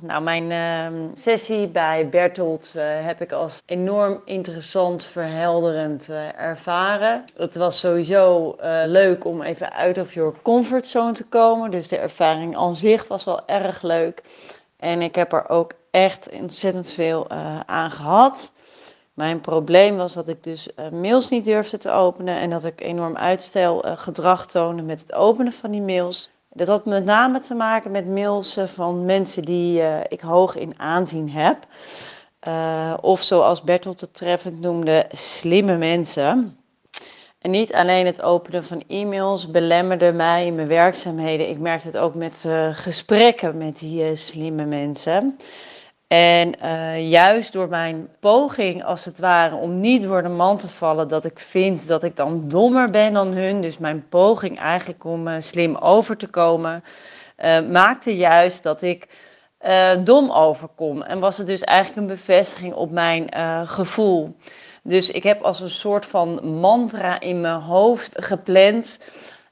Nou, 0.00 0.22
mijn 0.22 0.50
uh, 0.50 1.00
sessie 1.12 1.68
bij 1.68 2.08
Bertolt 2.08 2.72
uh, 2.76 2.82
heb 2.84 3.20
ik 3.20 3.32
als 3.32 3.62
enorm 3.66 4.22
interessant, 4.24 5.04
verhelderend 5.04 6.08
uh, 6.10 6.40
ervaren. 6.40 7.24
Het 7.36 7.56
was 7.56 7.78
sowieso 7.78 8.56
uh, 8.60 8.82
leuk 8.86 9.24
om 9.24 9.42
even 9.42 9.72
out 9.72 9.98
of 9.98 10.14
your 10.14 10.34
comfort 10.42 10.86
zone 10.86 11.12
te 11.12 11.26
komen. 11.26 11.70
Dus 11.70 11.88
de 11.88 11.98
ervaring 11.98 12.56
aan 12.56 12.76
zich 12.76 13.08
was 13.08 13.24
wel 13.24 13.46
erg 13.46 13.82
leuk. 13.82 14.22
En 14.76 15.02
ik 15.02 15.14
heb 15.14 15.32
er 15.32 15.48
ook 15.48 15.72
echt 15.90 16.30
ontzettend 16.40 16.90
veel 16.90 17.30
aan 17.66 17.90
gehad. 17.90 18.52
Mijn 19.14 19.40
probleem 19.40 19.96
was 19.96 20.12
dat 20.12 20.28
ik 20.28 20.42
dus 20.42 20.68
mails 20.92 21.28
niet 21.28 21.44
durfde 21.44 21.76
te 21.76 21.90
openen 21.90 22.36
en 22.36 22.50
dat 22.50 22.64
ik 22.64 22.80
enorm 22.80 23.16
uitstelgedrag 23.16 24.46
toonde 24.46 24.82
met 24.82 25.00
het 25.00 25.12
openen 25.12 25.52
van 25.52 25.70
die 25.70 25.82
mails. 25.82 26.30
Dat 26.48 26.68
had 26.68 26.84
met 26.84 27.04
name 27.04 27.40
te 27.40 27.54
maken 27.54 27.90
met 27.90 28.06
mails 28.06 28.56
eh, 28.56 28.64
van 28.64 29.04
mensen 29.04 29.44
die 29.44 29.80
uh, 29.80 30.00
ik 30.08 30.20
hoog 30.20 30.56
in 30.56 30.72
aanzien 30.76 31.30
heb. 31.30 31.66
Uh, 32.48 32.94
of 33.00 33.22
zoals 33.22 33.62
Bertolt 33.62 34.00
het 34.00 34.14
treffend 34.14 34.60
noemde, 34.60 35.06
slimme 35.12 35.76
mensen. 35.76 36.58
En 37.38 37.50
niet 37.50 37.72
alleen 37.74 38.06
het 38.06 38.22
openen 38.22 38.64
van 38.64 38.82
e-mails 38.88 39.50
belemmerde 39.50 40.12
mij 40.12 40.46
in 40.46 40.54
mijn 40.54 40.68
werkzaamheden. 40.68 41.48
Ik 41.48 41.58
merkte 41.58 41.86
het 41.86 41.96
ook 41.96 42.14
met 42.14 42.44
uh, 42.46 42.68
gesprekken 42.72 43.56
met 43.56 43.78
die 43.78 44.16
slimme 44.16 44.64
mensen. 44.64 45.38
En 46.08 46.54
uh, 46.62 47.10
juist 47.10 47.52
door 47.52 47.68
mijn 47.68 48.08
poging, 48.20 48.84
als 48.84 49.04
het 49.04 49.18
ware, 49.18 49.54
om 49.54 49.80
niet 49.80 50.02
door 50.02 50.22
de 50.22 50.28
man 50.28 50.56
te 50.56 50.68
vallen, 50.68 51.08
dat 51.08 51.24
ik 51.24 51.38
vind 51.38 51.88
dat 51.88 52.02
ik 52.02 52.16
dan 52.16 52.48
dommer 52.48 52.90
ben 52.90 53.12
dan 53.12 53.32
hun. 53.32 53.60
Dus 53.60 53.78
mijn 53.78 54.08
poging 54.08 54.58
eigenlijk 54.58 55.04
om 55.04 55.28
uh, 55.28 55.34
slim 55.38 55.76
over 55.76 56.16
te 56.16 56.26
komen, 56.26 56.84
uh, 57.44 57.60
maakte 57.60 58.16
juist 58.16 58.62
dat 58.62 58.82
ik 58.82 59.08
dom 60.04 60.30
overkom. 60.30 61.02
En 61.02 61.18
was 61.18 61.38
het 61.38 61.46
dus 61.46 61.62
eigenlijk 61.62 62.00
een 62.00 62.16
bevestiging 62.16 62.74
op 62.74 62.90
mijn 62.90 63.28
gevoel. 63.68 64.36
Dus 64.82 65.10
ik 65.10 65.22
heb 65.22 65.42
als 65.42 65.60
een 65.60 65.70
soort 65.70 66.06
van 66.06 66.58
mantra 66.60 67.20
in 67.20 67.40
mijn 67.40 67.60
hoofd 67.60 68.24
gepland. 68.24 69.00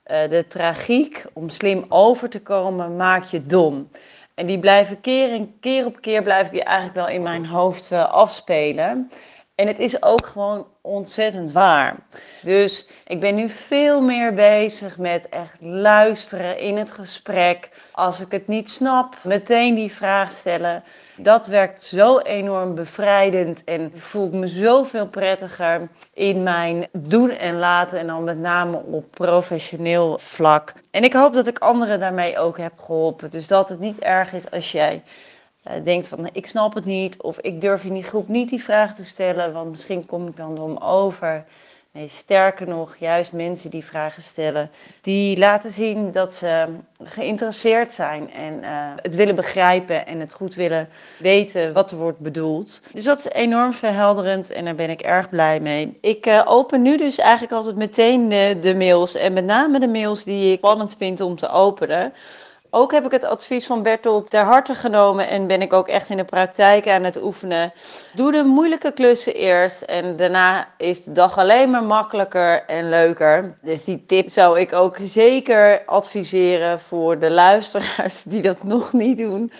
de 0.04 0.44
tragiek, 0.48 1.24
om 1.32 1.48
slim 1.48 1.84
over 1.88 2.28
te 2.28 2.40
komen, 2.40 2.96
maak 2.96 3.24
je 3.24 3.46
dom. 3.46 3.88
En 4.36 4.46
die 4.46 4.58
blijven 4.58 5.00
keer 5.00 5.32
en 5.32 5.58
keer 5.60 5.86
op 5.86 6.00
keer 6.00 6.22
blijven 6.22 6.52
die 6.52 6.62
eigenlijk 6.62 6.96
wel 6.96 7.08
in 7.08 7.22
mijn 7.22 7.46
hoofd 7.46 7.90
uh, 7.90 8.10
afspelen. 8.10 9.10
En 9.54 9.66
het 9.66 9.78
is 9.78 10.02
ook 10.02 10.26
gewoon 10.26 10.66
ontzettend 10.80 11.52
waar. 11.52 11.96
Dus 12.42 12.88
ik 13.06 13.20
ben 13.20 13.34
nu 13.34 13.48
veel 13.48 14.00
meer 14.00 14.34
bezig 14.34 14.98
met 14.98 15.28
echt 15.28 15.56
luisteren 15.60 16.58
in 16.58 16.76
het 16.76 16.90
gesprek. 16.90 17.70
Als 17.92 18.20
ik 18.20 18.30
het 18.30 18.46
niet 18.46 18.70
snap, 18.70 19.16
meteen 19.24 19.74
die 19.74 19.92
vraag 19.92 20.32
stellen. 20.32 20.84
Dat 21.18 21.46
werkt 21.46 21.82
zo 21.82 22.18
enorm 22.18 22.74
bevrijdend 22.74 23.64
en 23.64 23.92
voel 23.94 24.26
ik 24.26 24.32
me 24.32 24.48
zoveel 24.48 25.06
prettiger 25.06 25.88
in 26.12 26.42
mijn 26.42 26.88
doen 26.92 27.30
en 27.30 27.58
laten. 27.58 27.98
En 27.98 28.06
dan 28.06 28.24
met 28.24 28.38
name 28.38 28.76
op 28.76 29.10
professioneel 29.10 30.18
vlak. 30.18 30.74
En 30.90 31.04
ik 31.04 31.12
hoop 31.12 31.32
dat 31.32 31.46
ik 31.46 31.58
anderen 31.58 32.00
daarmee 32.00 32.38
ook 32.38 32.58
heb 32.58 32.72
geholpen. 32.78 33.30
Dus 33.30 33.46
dat 33.46 33.68
het 33.68 33.80
niet 33.80 33.98
erg 33.98 34.32
is 34.32 34.50
als 34.50 34.72
jij 34.72 35.02
uh, 35.68 35.84
denkt 35.84 36.06
van 36.06 36.28
ik 36.32 36.46
snap 36.46 36.74
het 36.74 36.84
niet 36.84 37.22
of 37.22 37.38
ik 37.40 37.60
durf 37.60 37.84
in 37.84 37.94
die 37.94 38.02
groep 38.02 38.28
niet 38.28 38.48
die 38.48 38.62
vraag 38.62 38.94
te 38.94 39.04
stellen, 39.04 39.52
want 39.52 39.70
misschien 39.70 40.06
kom 40.06 40.26
ik 40.26 40.36
dan 40.36 40.54
dom 40.54 40.76
over. 40.76 41.44
Sterker 42.08 42.68
nog, 42.68 42.96
juist 42.96 43.32
mensen 43.32 43.70
die 43.70 43.84
vragen 43.84 44.22
stellen, 44.22 44.70
die 45.00 45.38
laten 45.38 45.72
zien 45.72 46.12
dat 46.12 46.34
ze 46.34 46.66
geïnteresseerd 47.02 47.92
zijn 47.92 48.32
en 48.32 48.52
uh, 48.52 48.68
het 49.02 49.14
willen 49.14 49.34
begrijpen 49.34 50.06
en 50.06 50.20
het 50.20 50.34
goed 50.34 50.54
willen 50.54 50.88
weten 51.18 51.72
wat 51.72 51.90
er 51.90 51.96
wordt 51.96 52.18
bedoeld. 52.18 52.82
Dus 52.92 53.04
dat 53.04 53.18
is 53.18 53.28
enorm 53.28 53.72
verhelderend 53.72 54.50
en 54.50 54.64
daar 54.64 54.74
ben 54.74 54.90
ik 54.90 55.00
erg 55.00 55.28
blij 55.28 55.60
mee. 55.60 55.98
Ik 56.00 56.26
uh, 56.26 56.42
open 56.44 56.82
nu 56.82 56.96
dus 56.96 57.18
eigenlijk 57.18 57.52
altijd 57.52 57.76
meteen 57.76 58.28
de, 58.28 58.56
de 58.60 58.74
mails 58.74 59.14
en 59.14 59.32
met 59.32 59.44
name 59.44 59.80
de 59.80 59.88
mails 59.88 60.24
die 60.24 60.52
ik 60.52 60.58
spannend 60.58 60.94
vind 60.98 61.20
om 61.20 61.36
te 61.36 61.48
openen. 61.48 62.12
Ook 62.70 62.92
heb 62.92 63.04
ik 63.04 63.10
het 63.10 63.24
advies 63.24 63.66
van 63.66 63.82
Bertolt 63.82 64.30
ter 64.30 64.44
harte 64.44 64.74
genomen 64.74 65.28
en 65.28 65.46
ben 65.46 65.62
ik 65.62 65.72
ook 65.72 65.88
echt 65.88 66.08
in 66.08 66.16
de 66.16 66.24
praktijk 66.24 66.88
aan 66.88 67.04
het 67.04 67.22
oefenen. 67.22 67.72
Doe 68.14 68.32
de 68.32 68.42
moeilijke 68.42 68.92
klussen 68.92 69.34
eerst 69.34 69.82
en 69.82 70.16
daarna 70.16 70.68
is 70.76 71.04
de 71.04 71.12
dag 71.12 71.38
alleen 71.38 71.70
maar 71.70 71.84
makkelijker 71.84 72.64
en 72.64 72.88
leuker. 72.88 73.58
Dus 73.62 73.84
die 73.84 74.04
tip 74.06 74.28
zou 74.28 74.60
ik 74.60 74.72
ook 74.72 74.96
zeker 75.00 75.82
adviseren 75.86 76.80
voor 76.80 77.18
de 77.18 77.30
luisteraars 77.30 78.22
die 78.22 78.42
dat 78.42 78.62
nog 78.62 78.92
niet 78.92 79.18
doen. 79.18 79.52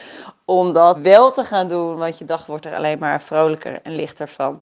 Om 0.44 0.72
dat 0.72 0.98
wel 0.98 1.30
te 1.32 1.44
gaan 1.44 1.68
doen, 1.68 1.96
want 1.96 2.18
je 2.18 2.24
dag 2.24 2.46
wordt 2.46 2.66
er 2.66 2.74
alleen 2.74 2.98
maar 2.98 3.20
vrolijker 3.20 3.80
en 3.82 3.94
lichter 3.94 4.28
van. 4.28 4.60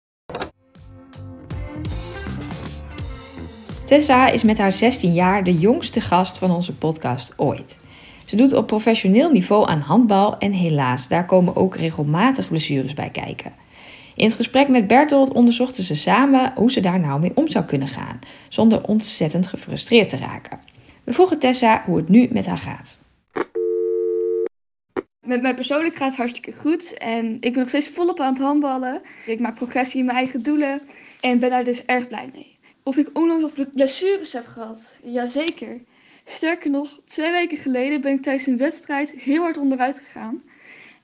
Tessa 3.85 4.29
is 4.29 4.43
met 4.43 4.59
haar 4.59 4.73
16 4.73 5.13
jaar 5.13 5.45
de 5.45 5.55
jongste 5.55 6.01
gast 6.01 6.39
van 6.39 6.51
onze 6.51 6.75
podcast 6.75 7.33
ooit. 7.37 7.83
Ze 8.25 8.37
doet 8.37 8.53
op 8.53 8.67
professioneel 8.67 9.31
niveau 9.31 9.69
aan 9.69 9.81
handbal 9.81 10.39
en 10.39 10.53
helaas, 10.53 11.09
daar 11.09 11.27
komen 11.27 11.57
ook 11.57 11.77
regelmatig 11.77 12.49
blessures 12.49 12.95
bij 12.95 13.11
kijken. 13.11 13.53
In 14.17 14.25
het 14.25 14.35
gesprek 14.35 14.69
met 14.69 14.87
Bertolt 14.87 15.33
onderzochten 15.33 15.85
ze 15.85 15.95
samen 15.95 16.53
hoe 16.57 16.71
ze 16.71 16.81
daar 16.81 17.01
nou 17.01 17.21
mee 17.21 17.33
om 17.35 17.49
zou 17.49 17.65
kunnen 17.65 17.89
gaan, 17.89 18.19
zonder 18.49 18.83
ontzettend 18.83 19.47
gefrustreerd 19.47 20.09
te 20.09 20.17
raken. 20.17 20.59
We 21.05 21.13
vroegen 21.13 21.39
Tessa 21.39 21.83
hoe 21.87 21.97
het 21.97 22.09
nu 22.09 22.29
met 22.33 22.47
haar 22.47 22.59
gaat. 22.59 23.01
Met 25.27 25.43
mij 25.43 25.55
persoonlijk 25.55 25.97
gaat 25.97 26.09
het 26.09 26.17
hartstikke 26.17 26.53
goed 26.53 26.99
en 26.99 27.35
ik 27.35 27.53
ben 27.53 27.59
nog 27.59 27.69
steeds 27.69 27.89
volop 27.89 28.21
aan 28.21 28.33
het 28.33 28.43
handballen. 28.43 29.03
Ik 29.27 29.41
maak 29.41 29.55
progressie 29.55 30.01
in 30.01 30.07
mijn 30.07 30.19
eigen 30.19 30.43
doelen 30.43 30.81
en 31.21 31.39
ben 31.39 31.51
daar 31.51 31.65
dus 31.65 31.85
erg 31.85 32.09
blij 32.09 32.31
mee. 32.33 32.59
Of 32.83 32.97
ik 32.97 33.11
onlangs 33.13 33.43
nog 33.43 33.73
blessures 33.75 34.33
heb 34.33 34.47
gehad? 34.47 34.99
Jazeker. 35.03 35.81
Sterker 36.25 36.71
nog, 36.71 37.01
twee 37.05 37.31
weken 37.31 37.59
geleden 37.59 38.01
ben 38.01 38.13
ik 38.13 38.23
tijdens 38.23 38.47
een 38.47 38.57
wedstrijd 38.57 39.11
heel 39.11 39.43
hard 39.43 39.57
onderuit 39.57 39.99
gegaan 39.99 40.43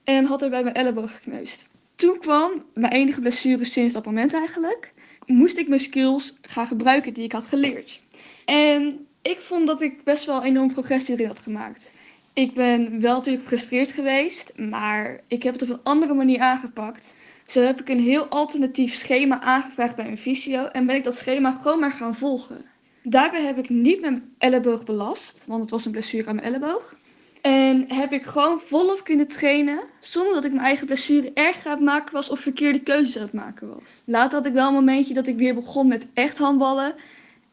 en 0.05 0.25
had 0.25 0.43
er 0.43 0.51
bij 0.51 0.63
mijn 0.63 0.75
elleboog 0.75 1.15
gekneusd. 1.15 1.69
Toen 1.95 2.19
kwam 2.19 2.65
mijn 2.75 2.93
enige 2.93 3.21
blessure 3.21 3.65
sinds 3.65 3.95
dat 3.95 4.05
moment 4.05 4.35
eigenlijk. 4.35 4.93
Moest 5.27 5.57
ik 5.57 5.69
mijn 5.69 5.81
skills 5.81 6.39
gaan 6.43 6.67
gebruiken 6.67 7.15
die 7.15 7.25
ik 7.25 7.33
had 7.33 7.47
geleerd. 7.47 8.01
En 8.45 9.07
ik 9.23 9.41
vond 9.41 9.67
dat 9.67 9.81
ik 9.81 10.05
best 10.05 10.25
wel 10.25 10.45
enorm 10.45 10.73
progressie 10.73 11.15
erin 11.15 11.27
had 11.27 11.41
gemaakt. 11.41 11.93
Ik 12.33 12.55
ben 12.55 13.01
wel 13.01 13.17
natuurlijk 13.17 13.43
gefrustreerd 13.43 13.91
geweest, 13.91 14.59
maar 14.59 15.21
ik 15.29 15.43
heb 15.43 15.53
het 15.53 15.63
op 15.63 15.69
een 15.69 15.83
andere 15.83 16.15
manier 16.15 16.41
aangepakt. 16.41 17.15
Zo 17.47 17.63
heb 17.63 17.81
ik 17.81 17.89
een 17.89 18.01
heel 18.01 18.27
alternatief 18.27 18.95
schema 18.95 19.41
aangevraagd 19.41 19.97
bij 19.97 20.05
mijn 20.05 20.19
fysio 20.19 20.65
en 20.65 20.87
ben 20.87 20.97
ik 20.97 21.05
dat 21.05 21.15
schema 21.15 21.53
gewoon 21.53 21.81
maar 21.81 21.91
gaan 21.91 22.15
volgen. 22.15 22.65
Daarbij 23.03 23.43
heb 23.43 23.59
ik 23.59 23.69
niet 23.69 24.01
mijn 24.01 24.35
elleboog 24.39 24.85
belast, 24.85 25.45
want 25.47 25.61
het 25.61 25.71
was 25.71 25.85
een 25.85 25.93
blessure 25.93 26.29
aan 26.29 26.35
mijn 26.35 26.47
elleboog. 26.47 26.97
En 27.43 27.93
heb 27.93 28.13
ik 28.13 28.25
gewoon 28.25 28.61
volop 28.61 29.05
kunnen 29.05 29.29
trainen, 29.29 29.81
zonder 30.01 30.35
dat 30.35 30.45
ik 30.45 30.53
mijn 30.53 30.65
eigen 30.65 30.87
blessure 30.87 31.31
erg 31.35 31.67
aan 31.67 31.73
het 31.73 31.81
maken 31.81 32.13
was 32.13 32.29
of 32.29 32.41
verkeerde 32.41 32.81
keuzes 32.81 33.17
aan 33.17 33.23
het 33.23 33.33
maken 33.33 33.69
was. 33.69 33.83
Later 34.05 34.39
had 34.39 34.47
ik 34.47 34.53
wel 34.53 34.69
een 34.69 34.75
momentje 34.75 35.15
dat 35.15 35.27
ik 35.27 35.37
weer 35.37 35.55
begon 35.55 35.89
met 35.89 36.07
echt 36.15 36.39
handballen. 36.39 36.95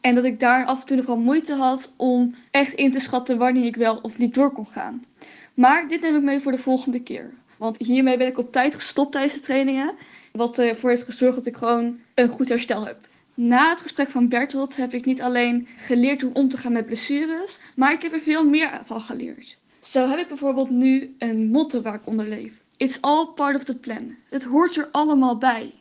En 0.02 0.16
dat 0.16 0.24
ik 0.24 0.40
daar 0.40 0.66
af 0.66 0.80
en 0.80 0.86
toe 0.86 0.98
nog 0.98 1.06
wel 1.06 1.20
moeite 1.20 1.54
had 1.54 1.94
om 1.98 2.36
echt 2.52 2.74
in 2.74 2.92
te 2.92 3.00
schatten 3.00 3.38
wanneer 3.38 3.66
ik 3.66 3.76
wel 3.76 4.00
of 4.02 4.18
niet 4.18 4.34
door 4.34 4.52
kon 4.52 4.68
gaan. 4.68 5.06
Maar 5.54 5.88
dit 5.88 6.02
neem 6.02 6.16
ik 6.16 6.22
mee 6.22 6.40
voor 6.40 6.52
de 6.52 6.58
volgende 6.58 7.04
keer. 7.04 7.34
Want 7.58 7.78
hiermee 7.78 8.18
ben 8.18 8.28
ik 8.28 8.38
op 8.38 8.52
tijd 8.52 8.76
gestopt 8.76 9.12
tijdens 9.12 9.34
de 9.34 9.40
trainingen. 9.40 9.94
Wat 10.32 10.58
ervoor 10.58 10.90
heeft 10.90 11.04
gezorgd 11.04 11.36
dat 11.36 11.46
ik 11.46 11.58
gewoon 11.58 12.00
een 12.14 12.28
goed 12.28 12.50
herstel 12.50 12.86
heb. 12.86 13.08
Na 13.40 13.70
het 13.70 13.82
gesprek 13.82 14.10
van 14.10 14.28
Bertolt 14.28 14.78
heb 14.78 14.94
ik 14.94 15.06
niet 15.06 15.22
alleen 15.22 15.68
geleerd 15.78 16.22
hoe 16.22 16.34
om 16.34 16.50
te 16.50 16.58
gaan 16.58 16.72
met 16.72 16.86
blessures, 16.86 17.60
maar 17.76 17.94
ik 17.94 18.02
heb 18.02 18.14
er 18.14 18.20
veel 18.20 18.46
meer 18.46 18.80
van 18.84 19.02
geleerd. 19.02 19.58
Zo 19.80 20.10
heb 20.10 20.20
ik 20.20 20.28
bijvoorbeeld 20.28 20.70
nu 20.70 21.16
een 21.18 21.48
motto 21.48 21.82
waar 21.82 21.94
ik 21.94 22.08
onder 22.08 22.28
leef. 22.28 22.54
It's 22.78 22.98
all 23.02 23.26
part 23.26 23.56
of 23.56 23.64
the 23.64 23.78
plan. 23.78 24.16
Het 24.30 24.44
hoort 24.44 24.76
er 24.76 24.90
allemaal 24.92 25.38
bij. 25.38 25.74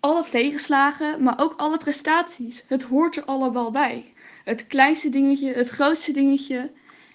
Alle 0.00 0.24
tegenslagen, 0.30 1.22
maar 1.22 1.40
ook 1.40 1.54
alle 1.56 1.78
prestaties. 1.78 2.64
Het 2.66 2.82
hoort 2.82 3.16
er 3.16 3.24
allemaal 3.24 3.70
bij. 3.70 4.12
Het 4.44 4.66
kleinste 4.66 5.08
dingetje, 5.08 5.52
het 5.52 5.68
grootste 5.68 6.12
dingetje. 6.12 6.70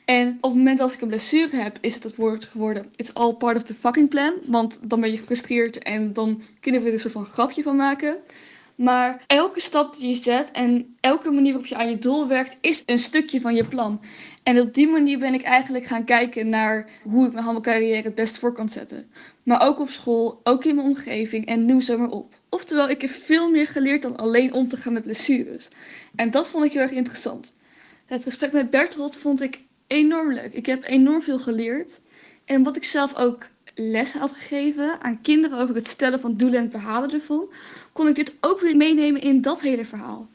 En 0.05 0.27
op 0.27 0.49
het 0.49 0.53
moment 0.53 0.79
als 0.79 0.93
ik 0.93 1.01
een 1.01 1.07
blessure 1.07 1.57
heb, 1.57 1.77
is 1.81 1.93
het 1.93 2.03
het 2.03 2.15
woord 2.15 2.45
geworden: 2.45 2.91
It's 2.95 3.13
all 3.13 3.33
part 3.33 3.57
of 3.57 3.63
the 3.63 3.75
fucking 3.75 4.09
plan. 4.09 4.33
Want 4.45 4.79
dan 4.81 4.99
ben 4.99 5.11
je 5.11 5.17
gefrustreerd 5.17 5.77
en 5.77 6.13
dan 6.13 6.41
kunnen 6.59 6.81
we 6.81 6.87
er 6.87 6.93
een 6.93 6.99
soort 6.99 7.13
van 7.13 7.25
grapje 7.25 7.63
van 7.63 7.75
maken. 7.75 8.17
Maar 8.77 9.23
elke 9.27 9.59
stap 9.59 9.97
die 9.97 10.07
je 10.07 10.15
zet 10.15 10.51
en 10.51 10.95
elke 10.99 11.31
manier 11.31 11.51
waarop 11.51 11.69
je 11.69 11.75
aan 11.75 11.89
je 11.89 11.97
doel 11.97 12.27
werkt, 12.27 12.57
is 12.61 12.83
een 12.85 12.99
stukje 12.99 13.41
van 13.41 13.55
je 13.55 13.65
plan. 13.65 14.01
En 14.43 14.59
op 14.59 14.73
die 14.73 14.87
manier 14.87 15.19
ben 15.19 15.33
ik 15.33 15.41
eigenlijk 15.41 15.85
gaan 15.85 16.03
kijken 16.03 16.49
naar 16.49 16.89
hoe 17.03 17.25
ik 17.25 17.31
mijn 17.31 17.43
handbalcarrière 17.43 18.01
het 18.01 18.15
best 18.15 18.39
voor 18.39 18.51
kan 18.51 18.69
zetten. 18.69 19.11
Maar 19.43 19.61
ook 19.61 19.79
op 19.79 19.89
school, 19.89 20.41
ook 20.43 20.65
in 20.65 20.75
mijn 20.75 20.87
omgeving 20.87 21.45
en 21.45 21.65
noem 21.65 21.81
ze 21.81 21.97
maar 21.97 22.09
op. 22.09 22.35
Oftewel, 22.49 22.89
ik 22.89 23.01
heb 23.01 23.09
veel 23.09 23.49
meer 23.49 23.67
geleerd 23.67 24.01
dan 24.01 24.17
alleen 24.17 24.53
om 24.53 24.67
te 24.67 24.77
gaan 24.77 24.93
met 24.93 25.03
blessures. 25.03 25.67
En 26.15 26.31
dat 26.31 26.49
vond 26.49 26.65
ik 26.65 26.71
heel 26.71 26.81
erg 26.81 26.91
interessant. 26.91 27.55
Het 28.05 28.23
gesprek 28.23 28.51
met 28.51 28.69
Bertolt 28.69 29.17
vond 29.17 29.41
ik 29.41 29.61
enorm 29.87 30.33
leuk. 30.33 30.53
Ik 30.53 30.65
heb 30.65 30.83
enorm 30.83 31.21
veel 31.21 31.39
geleerd. 31.39 31.99
En 32.45 32.63
wat 32.63 32.75
ik 32.75 32.83
zelf 32.83 33.15
ook 33.15 33.47
les 33.79 34.13
had 34.13 34.31
gegeven 34.31 35.01
aan 35.01 35.21
kinderen 35.21 35.59
over 35.59 35.75
het 35.75 35.87
stellen 35.87 36.19
van 36.19 36.35
doelen 36.35 36.57
en 36.57 36.63
het 36.63 36.71
behalen 36.71 37.13
ervan, 37.13 37.49
kon 37.93 38.07
ik 38.07 38.15
dit 38.15 38.33
ook 38.41 38.59
weer 38.59 38.77
meenemen 38.77 39.21
in 39.21 39.41
dat 39.41 39.61
hele 39.61 39.85
verhaal. 39.85 40.27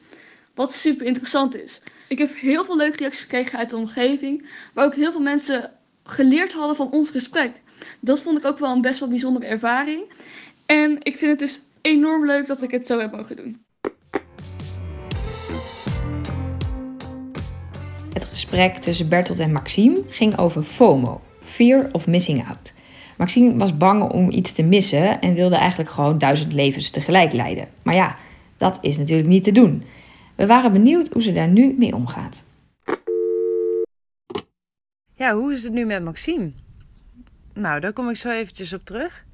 Wat 0.55 0.73
super 0.73 1.07
interessant 1.07 1.57
is. 1.57 1.81
Ik 2.09 2.19
heb 2.19 2.35
heel 2.35 2.65
veel 2.65 2.77
leuke 2.77 2.97
reacties 2.97 3.23
gekregen 3.23 3.59
uit 3.59 3.71
de 3.71 3.77
omgeving, 3.77 4.49
waar 4.73 4.85
ook 4.85 4.95
heel 4.95 5.13
veel 5.13 5.21
mensen 5.21 5.71
geleerd 6.05 6.53
hadden 6.53 6.77
van 6.77 6.91
ons 6.91 7.11
gesprek. 7.11 7.61
Dat 8.01 8.21
vond 8.21 8.39
ik 8.39 8.45
ook 8.45 8.59
wel 8.59 8.73
een 8.73 8.81
best 8.81 9.01
wel 9.01 9.09
bijzondere 9.09 9.47
ervaring. 9.47 10.03
En 10.67 10.97
ik 11.03 11.17
vind 11.17 11.31
het 11.31 11.39
dus 11.39 11.61
enorm 11.81 12.27
leuk 12.27 12.47
dat 12.47 12.63
ik 12.63 12.71
het 12.71 12.87
zo 12.87 12.99
heb 12.99 13.13
mogen 13.13 13.37
doen. 13.37 13.65
Het 18.13 18.25
gesprek 18.25 18.77
tussen 18.77 19.09
Bertolt 19.09 19.39
en 19.39 19.53
Maxime 19.53 20.05
ging 20.09 20.39
over 20.39 20.63
FOMO, 20.63 21.21
Fear 21.45 21.89
of 21.93 22.07
Missing 22.07 22.49
Out. 22.49 22.73
Maxime 23.23 23.57
was 23.57 23.77
bang 23.77 24.03
om 24.03 24.31
iets 24.31 24.53
te 24.53 24.63
missen 24.63 25.21
en 25.21 25.35
wilde 25.35 25.57
eigenlijk 25.57 25.91
gewoon 25.91 26.19
duizend 26.19 26.53
levens 26.53 26.91
tegelijk 26.91 27.33
leiden. 27.33 27.69
Maar 27.83 27.95
ja, 27.95 28.17
dat 28.57 28.79
is 28.81 28.99
natuurlijk 28.99 29.29
niet 29.29 29.45
te 29.45 29.53
doen. 29.53 29.85
We 30.35 30.47
waren 30.47 30.73
benieuwd 30.73 31.09
hoe 31.13 31.23
ze 31.23 31.33
daar 31.33 31.49
nu 31.49 31.75
mee 31.79 31.95
omgaat. 31.95 32.45
Ja, 35.15 35.35
hoe 35.35 35.53
is 35.53 35.63
het 35.63 35.73
nu 35.73 35.85
met 35.85 36.05
Maxime? 36.05 36.51
Nou, 37.55 37.81
daar 37.81 37.93
kom 37.93 38.09
ik 38.09 38.17
zo 38.17 38.31
eventjes 38.31 38.73
op 38.73 38.85
terug. 38.85 39.25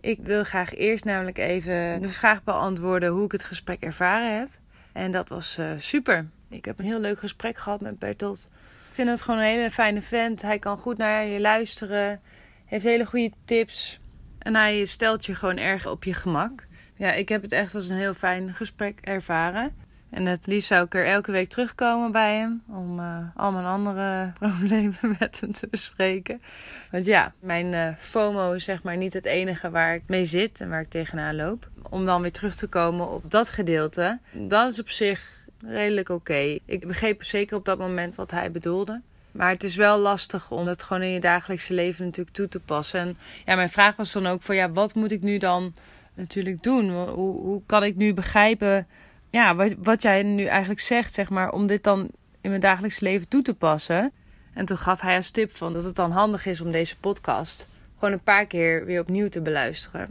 Ik 0.00 0.18
wil 0.22 0.44
graag 0.44 0.74
eerst 0.74 1.04
namelijk 1.04 1.38
even 1.38 2.00
de 2.02 2.08
vraag 2.08 2.44
beantwoorden 2.44 3.08
hoe 3.08 3.24
ik 3.24 3.32
het 3.32 3.44
gesprek 3.44 3.80
ervaren 3.80 4.38
heb. 4.38 4.48
En 4.92 5.10
dat 5.10 5.28
was 5.28 5.58
uh, 5.58 5.66
super. 5.76 6.26
Ik 6.48 6.64
heb 6.64 6.78
een 6.78 6.84
heel 6.84 7.00
leuk 7.00 7.18
gesprek 7.18 7.58
gehad 7.58 7.80
met 7.80 7.98
Bertolt. 7.98 8.48
Ik 8.88 8.94
vind 8.94 9.08
het 9.08 9.22
gewoon 9.22 9.40
een 9.40 9.46
hele 9.46 9.70
fijne 9.70 10.02
vent. 10.02 10.42
Hij 10.42 10.58
kan 10.58 10.76
goed 10.76 10.96
naar 10.96 11.26
je 11.26 11.40
luisteren 11.40 12.20
heeft 12.68 12.84
hele 12.84 13.06
goede 13.06 13.30
tips. 13.44 14.00
En 14.38 14.54
hij 14.54 14.84
stelt 14.84 15.26
je 15.26 15.34
gewoon 15.34 15.56
erg 15.56 15.86
op 15.86 16.04
je 16.04 16.14
gemak. 16.14 16.66
Ja, 16.96 17.12
ik 17.12 17.28
heb 17.28 17.42
het 17.42 17.52
echt 17.52 17.74
als 17.74 17.88
een 17.88 17.96
heel 17.96 18.14
fijn 18.14 18.54
gesprek 18.54 18.98
ervaren. 19.00 19.86
En 20.10 20.26
het 20.26 20.46
liefst 20.46 20.68
zou 20.68 20.84
ik 20.84 20.94
er 20.94 21.06
elke 21.06 21.32
week 21.32 21.48
terugkomen 21.48 22.12
bij 22.12 22.36
hem. 22.36 22.62
Om 22.68 22.98
uh, 22.98 23.18
al 23.34 23.52
mijn 23.52 23.66
andere 23.66 24.32
problemen 24.38 24.94
met 25.18 25.40
hem 25.40 25.52
te 25.52 25.66
bespreken. 25.70 26.42
Want 26.90 27.04
ja, 27.04 27.32
mijn 27.40 27.72
uh, 27.72 27.96
FOMO 27.96 28.52
is 28.52 28.64
zeg 28.64 28.82
maar 28.82 28.96
niet 28.96 29.12
het 29.12 29.24
enige 29.24 29.70
waar 29.70 29.94
ik 29.94 30.02
mee 30.06 30.24
zit 30.24 30.60
en 30.60 30.68
waar 30.68 30.80
ik 30.80 30.90
tegenaan 30.90 31.36
loop. 31.36 31.70
Om 31.90 32.04
dan 32.04 32.22
weer 32.22 32.32
terug 32.32 32.54
te 32.54 32.66
komen 32.66 33.10
op 33.10 33.30
dat 33.30 33.50
gedeelte. 33.50 34.18
Dat 34.32 34.72
is 34.72 34.80
op 34.80 34.88
zich 34.88 35.46
redelijk 35.66 36.08
oké. 36.08 36.58
Ik 36.64 36.86
begreep 36.86 37.24
zeker 37.24 37.56
op 37.56 37.64
dat 37.64 37.78
moment 37.78 38.14
wat 38.14 38.30
hij 38.30 38.50
bedoelde. 38.50 39.02
Maar 39.32 39.50
het 39.50 39.62
is 39.64 39.76
wel 39.76 39.98
lastig 39.98 40.50
om 40.50 40.64
dat 40.64 40.82
gewoon 40.82 41.02
in 41.02 41.10
je 41.10 41.20
dagelijkse 41.20 41.74
leven 41.74 42.04
natuurlijk 42.04 42.36
toe 42.36 42.48
te 42.48 42.60
passen. 42.60 43.00
En 43.00 43.16
ja, 43.44 43.54
mijn 43.54 43.70
vraag 43.70 43.96
was 43.96 44.12
dan 44.12 44.26
ook 44.26 44.42
van 44.42 44.56
ja, 44.56 44.70
wat 44.70 44.94
moet 44.94 45.10
ik 45.10 45.22
nu 45.22 45.38
dan 45.38 45.74
natuurlijk 46.14 46.62
doen? 46.62 46.90
Hoe, 46.90 47.40
hoe 47.40 47.62
kan 47.66 47.84
ik 47.84 47.96
nu 47.96 48.14
begrijpen 48.14 48.86
ja, 49.30 49.54
wat, 49.54 49.74
wat 49.78 50.02
jij 50.02 50.22
nu 50.22 50.44
eigenlijk 50.44 50.80
zegt, 50.80 51.14
zeg 51.14 51.30
maar, 51.30 51.52
om 51.52 51.66
dit 51.66 51.82
dan 51.82 52.10
in 52.40 52.50
mijn 52.50 52.60
dagelijks 52.60 53.00
leven 53.00 53.28
toe 53.28 53.42
te 53.42 53.54
passen? 53.54 54.12
En 54.54 54.64
toen 54.64 54.78
gaf 54.78 55.00
hij 55.00 55.16
als 55.16 55.30
tip 55.30 55.56
van 55.56 55.72
dat 55.72 55.84
het 55.84 55.94
dan 55.94 56.10
handig 56.10 56.46
is 56.46 56.60
om 56.60 56.70
deze 56.70 56.96
podcast 56.96 57.68
gewoon 57.98 58.14
een 58.14 58.22
paar 58.22 58.46
keer 58.46 58.84
weer 58.84 59.00
opnieuw 59.00 59.28
te 59.28 59.40
beluisteren. 59.40 60.08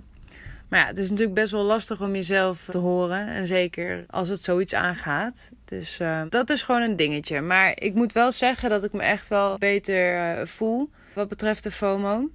Maar 0.70 0.80
ja, 0.80 0.86
het 0.86 0.98
is 0.98 1.10
natuurlijk 1.10 1.36
best 1.36 1.52
wel 1.52 1.64
lastig 1.64 2.02
om 2.02 2.14
jezelf 2.14 2.66
te 2.70 2.78
horen. 2.78 3.28
En 3.28 3.48
zeker 3.48 4.04
als 4.08 4.30
het 4.30 4.44
zoiets 4.44 4.74
aangaat. 4.74 5.52
Dus 5.66 6.00
uh, 6.00 6.22
dat 6.30 6.50
is 6.50 6.64
gewoon 6.64 6.82
een 6.82 6.96
dingetje. 6.96 7.42
Maar 7.42 7.82
ik 7.82 7.94
moet 7.94 8.14
wel 8.14 8.32
zeggen 8.32 8.70
dat 8.70 8.84
ik 8.84 8.94
me 8.94 9.02
echt 9.02 9.28
wel 9.28 9.58
beter 9.58 10.38
uh, 10.38 10.46
voel 10.46 10.90
wat 11.14 11.28
betreft 11.28 11.64
de 11.64 11.72
FOMO. 11.72 12.30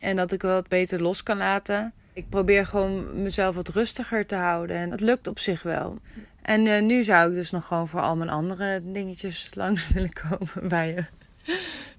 En 0.00 0.16
dat 0.16 0.32
ik 0.32 0.42
wat 0.42 0.68
beter 0.68 1.02
los 1.02 1.22
kan 1.22 1.36
laten. 1.36 1.92
Ik 2.12 2.28
probeer 2.28 2.66
gewoon 2.66 3.22
mezelf 3.22 3.54
wat 3.54 3.68
rustiger 3.68 4.26
te 4.26 4.34
houden. 4.34 4.76
En 4.76 4.90
dat 4.90 5.00
lukt 5.00 5.26
op 5.26 5.38
zich 5.38 5.62
wel. 5.62 5.98
En 6.42 6.66
uh, 6.66 6.80
nu 6.80 7.02
zou 7.02 7.28
ik 7.28 7.34
dus 7.34 7.50
nog 7.50 7.66
gewoon 7.66 7.88
voor 7.88 8.00
al 8.00 8.16
mijn 8.16 8.30
andere 8.30 8.80
dingetjes 8.84 9.50
langs 9.54 9.88
willen 9.88 10.12
komen 10.12 10.68
bij 10.68 10.88
je. 10.88 11.04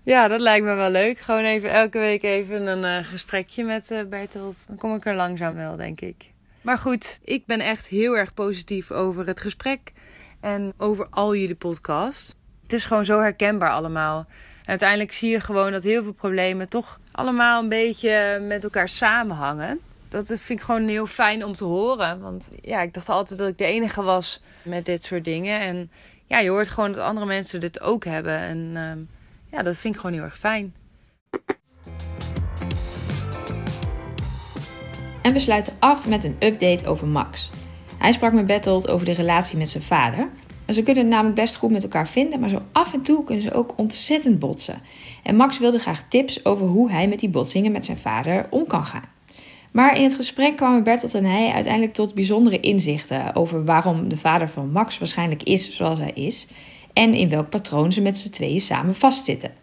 Ja, 0.03 0.27
dat 0.27 0.39
lijkt 0.39 0.65
me 0.65 0.75
wel 0.75 0.91
leuk. 0.91 1.20
Gewoon 1.20 1.44
even 1.44 1.72
elke 1.72 2.00
week 2.00 2.24
even 2.24 2.68
een 2.68 3.00
uh, 3.00 3.08
gesprekje 3.08 3.63
met 3.63 3.91
uh. 3.91 4.01
Dan 4.68 4.77
kom 4.77 4.96
ik 4.96 5.06
er 5.06 5.15
langzaam 5.15 5.56
wel, 5.56 5.75
denk 5.75 6.01
ik. 6.01 6.32
Maar 6.62 6.77
goed, 6.77 7.20
ik 7.24 7.46
ben 7.46 7.60
echt 7.60 7.88
heel 7.88 8.18
erg 8.18 8.34
positief 8.34 8.91
over 8.91 9.27
het 9.27 9.39
gesprek 9.39 9.91
en 10.41 10.74
over 10.77 11.08
al 11.10 11.36
jullie 11.36 11.56
podcasts. 11.56 12.36
Het 12.63 12.74
is 12.74 12.86
gewoon 12.86 13.06
zo 13.06 13.20
herkenbaar 13.20 13.72
allemaal. 13.72 14.18
En 14.62 14.65
uiteindelijk 14.65 15.13
zie 15.13 15.29
je 15.29 15.39
gewoon 15.39 15.72
dat 15.72 15.84
heel 15.84 16.03
veel 16.03 16.13
problemen 16.13 16.70
toch 16.70 17.00
allemaal 17.12 17.62
een 17.62 17.70
beetje 17.70 18.39
met 18.48 18.63
elkaar 18.63 18.89
samenhangen. 18.89 19.79
Dat 20.08 20.27
vind 20.27 20.50
ik 20.60 20.62
gewoon 20.62 20.88
heel 20.88 21.06
fijn 21.06 21.46
om 21.46 21.53
te 21.53 21.63
horen. 21.63 22.20
Want 22.20 22.50
ja, 22.62 22.82
ik 22.82 22.94
dacht 22.94 23.10
altijd 23.10 23.39
dat 23.39 23.48
ik 23.48 23.58
de 23.58 23.65
enige 23.65 24.03
was 24.03 24.41
met 24.62 24.86
dit 24.86 25.03
soort 25.03 25.25
dingen. 25.25 25.60
En 25.60 25.91
ja, 26.25 26.39
je 26.39 26.50
hoort 26.50 26.68
gewoon 26.68 26.91
dat 26.91 27.03
andere 27.03 27.25
mensen 27.25 27.60
dit 27.60 27.82
ook 27.82 28.06
hebben. 28.06 28.39
En 28.39 28.58
uh, 28.74 28.91
ja, 29.51 29.63
dat 29.63 29.77
vind 29.77 29.94
ik 29.94 30.00
gewoon 30.00 30.15
heel 30.15 30.25
erg 30.25 30.39
fijn. 30.39 30.74
En 35.22 35.34
we 35.34 35.39
sluiten 35.39 35.74
af 35.79 36.08
met 36.08 36.24
een 36.24 36.36
update 36.39 36.88
over 36.88 37.08
Max. 37.08 37.50
Hij 37.98 38.12
sprak 38.12 38.34
met 38.34 38.46
Bertolt 38.46 38.88
over 38.88 39.06
de 39.06 39.13
relatie 39.13 39.58
met 39.58 39.70
zijn 39.70 39.84
vader. 39.84 40.29
Ze 40.68 40.84
kunnen 40.84 41.03
het 41.03 41.12
namelijk 41.12 41.36
best 41.36 41.56
goed 41.56 41.72
met 41.72 41.84
elkaar 41.84 42.08
vinden, 42.08 42.39
maar 42.39 42.50
zo 42.50 42.62
af 42.72 42.94
en 42.94 43.01
toe 43.01 43.24
kunnen 43.24 43.44
ze 43.44 43.53
ook 43.53 43.74
ontzettend 43.75 44.39
botsen. 44.39 44.82
En 45.24 45.36
Max 45.36 45.60
wilde 45.60 45.79
graag 45.79 46.03
tips 46.10 46.46
over 46.46 46.65
hoe 46.65 46.91
hij 46.91 47.08
met 47.08 47.20
die 47.20 47.29
botsingen 47.29 47.72
met 47.72 47.86
zijn 47.86 47.98
vader 47.98 48.48
om 48.50 48.68
kan 48.68 48.86
gaan. 48.86 49.03
Maar 49.72 49.98
in 49.98 50.03
het 50.03 50.15
gesprek 50.15 50.56
kwamen 50.56 50.84
Bertolt 50.84 51.13
en 51.13 51.25
hij 51.25 51.51
uiteindelijk 51.51 51.94
tot 51.94 52.13
bijzondere 52.13 52.60
inzichten 52.60 53.36
over 53.36 53.65
waarom 53.65 54.10
de 54.10 54.18
vader 54.18 54.50
van 54.50 54.72
Max 54.72 54.98
waarschijnlijk 54.98 55.44
is 55.44 55.75
zoals 55.75 56.00
hij 56.00 56.12
is 56.13 56.48
en 57.00 57.13
in 57.13 57.29
welk 57.29 57.50
patroon 57.50 57.91
ze 57.91 58.01
met 58.01 58.18
z'n 58.18 58.29
tweeën 58.29 58.62
samen 58.62 58.96
vastzitten. 58.96 59.53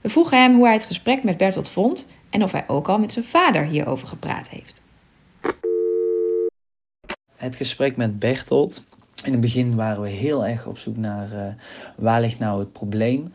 We 0.00 0.08
vroegen 0.08 0.42
hem 0.42 0.54
hoe 0.54 0.64
hij 0.64 0.74
het 0.74 0.84
gesprek 0.84 1.22
met 1.22 1.36
Bertolt 1.36 1.68
vond 1.68 2.06
en 2.30 2.42
of 2.42 2.52
hij 2.52 2.64
ook 2.68 2.88
al 2.88 2.98
met 2.98 3.12
zijn 3.12 3.24
vader 3.24 3.64
hierover 3.64 4.08
gepraat 4.08 4.48
heeft. 4.48 4.82
Het 7.36 7.56
gesprek 7.56 7.96
met 7.96 8.18
Bertolt. 8.18 8.84
In 9.24 9.32
het 9.32 9.40
begin 9.40 9.74
waren 9.74 10.02
we 10.02 10.08
heel 10.08 10.46
erg 10.46 10.66
op 10.66 10.78
zoek 10.78 10.96
naar 10.96 11.32
uh, 11.32 11.40
waar 11.96 12.20
ligt 12.20 12.38
nou 12.38 12.58
het 12.58 12.72
probleem. 12.72 13.32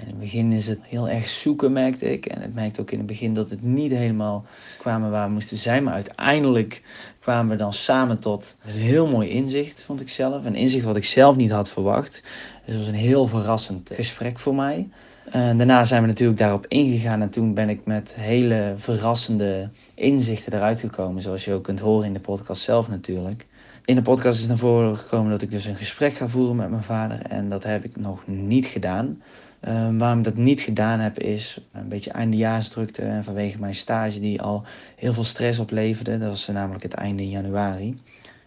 In 0.00 0.06
het 0.06 0.18
begin 0.18 0.52
is 0.52 0.66
het 0.66 0.78
heel 0.82 1.08
erg 1.08 1.28
zoeken, 1.28 1.72
merkte 1.72 2.12
ik. 2.12 2.26
En 2.26 2.40
het 2.40 2.54
merkte 2.54 2.80
ook 2.80 2.90
in 2.90 2.98
het 2.98 3.06
begin 3.06 3.34
dat 3.34 3.50
het 3.50 3.62
niet 3.62 3.90
helemaal 3.92 4.44
kwamen 4.78 5.10
waar 5.10 5.26
we 5.26 5.32
moesten 5.32 5.56
zijn. 5.56 5.84
Maar 5.84 5.94
uiteindelijk 5.94 6.82
kwamen 7.18 7.50
we 7.50 7.56
dan 7.56 7.72
samen 7.72 8.18
tot 8.18 8.56
een 8.66 8.72
heel 8.72 9.06
mooi 9.06 9.28
inzicht, 9.28 9.82
vond 9.82 10.00
ik 10.00 10.08
zelf. 10.08 10.44
Een 10.44 10.54
inzicht 10.54 10.84
wat 10.84 10.96
ik 10.96 11.04
zelf 11.04 11.36
niet 11.36 11.50
had 11.50 11.68
verwacht. 11.68 12.22
Dus 12.64 12.74
het 12.74 12.84
was 12.84 12.86
een 12.86 13.00
heel 13.00 13.26
verrassend 13.26 13.90
gesprek 13.94 14.38
voor 14.38 14.54
mij. 14.54 14.88
En 15.30 15.56
daarna 15.56 15.84
zijn 15.84 16.02
we 16.02 16.08
natuurlijk 16.08 16.38
daarop 16.38 16.66
ingegaan 16.66 17.22
en 17.22 17.30
toen 17.30 17.54
ben 17.54 17.68
ik 17.68 17.84
met 17.84 18.14
hele 18.14 18.72
verrassende 18.76 19.68
inzichten 19.94 20.52
eruit 20.52 20.80
gekomen. 20.80 21.22
Zoals 21.22 21.44
je 21.44 21.52
ook 21.52 21.64
kunt 21.64 21.80
horen 21.80 22.06
in 22.06 22.12
de 22.12 22.20
podcast 22.20 22.62
zelf 22.62 22.88
natuurlijk. 22.88 23.46
In 23.90 23.96
de 23.96 24.02
podcast 24.02 24.40
is 24.40 24.46
naar 24.46 24.56
voren 24.56 24.96
gekomen 24.96 25.30
dat 25.30 25.42
ik 25.42 25.50
dus 25.50 25.64
een 25.64 25.76
gesprek 25.76 26.12
ga 26.12 26.28
voeren 26.28 26.56
met 26.56 26.70
mijn 26.70 26.82
vader. 26.82 27.22
En 27.28 27.48
dat 27.48 27.62
heb 27.62 27.84
ik 27.84 27.96
nog 27.96 28.26
niet 28.26 28.66
gedaan. 28.66 29.22
Uh, 29.68 29.88
waarom 29.98 30.18
ik 30.18 30.24
dat 30.24 30.36
niet 30.36 30.60
gedaan 30.60 31.00
heb 31.00 31.18
is 31.18 31.60
een 31.72 31.88
beetje 31.88 32.10
eindejaarsdrukte 32.10 33.02
en 33.02 33.24
vanwege 33.24 33.60
mijn 33.60 33.74
stage 33.74 34.20
die 34.20 34.42
al 34.42 34.64
heel 34.96 35.12
veel 35.12 35.24
stress 35.24 35.58
opleverde. 35.58 36.18
Dat 36.18 36.28
was 36.28 36.46
namelijk 36.46 36.82
het 36.82 36.94
einde 36.94 37.28
januari. 37.28 38.00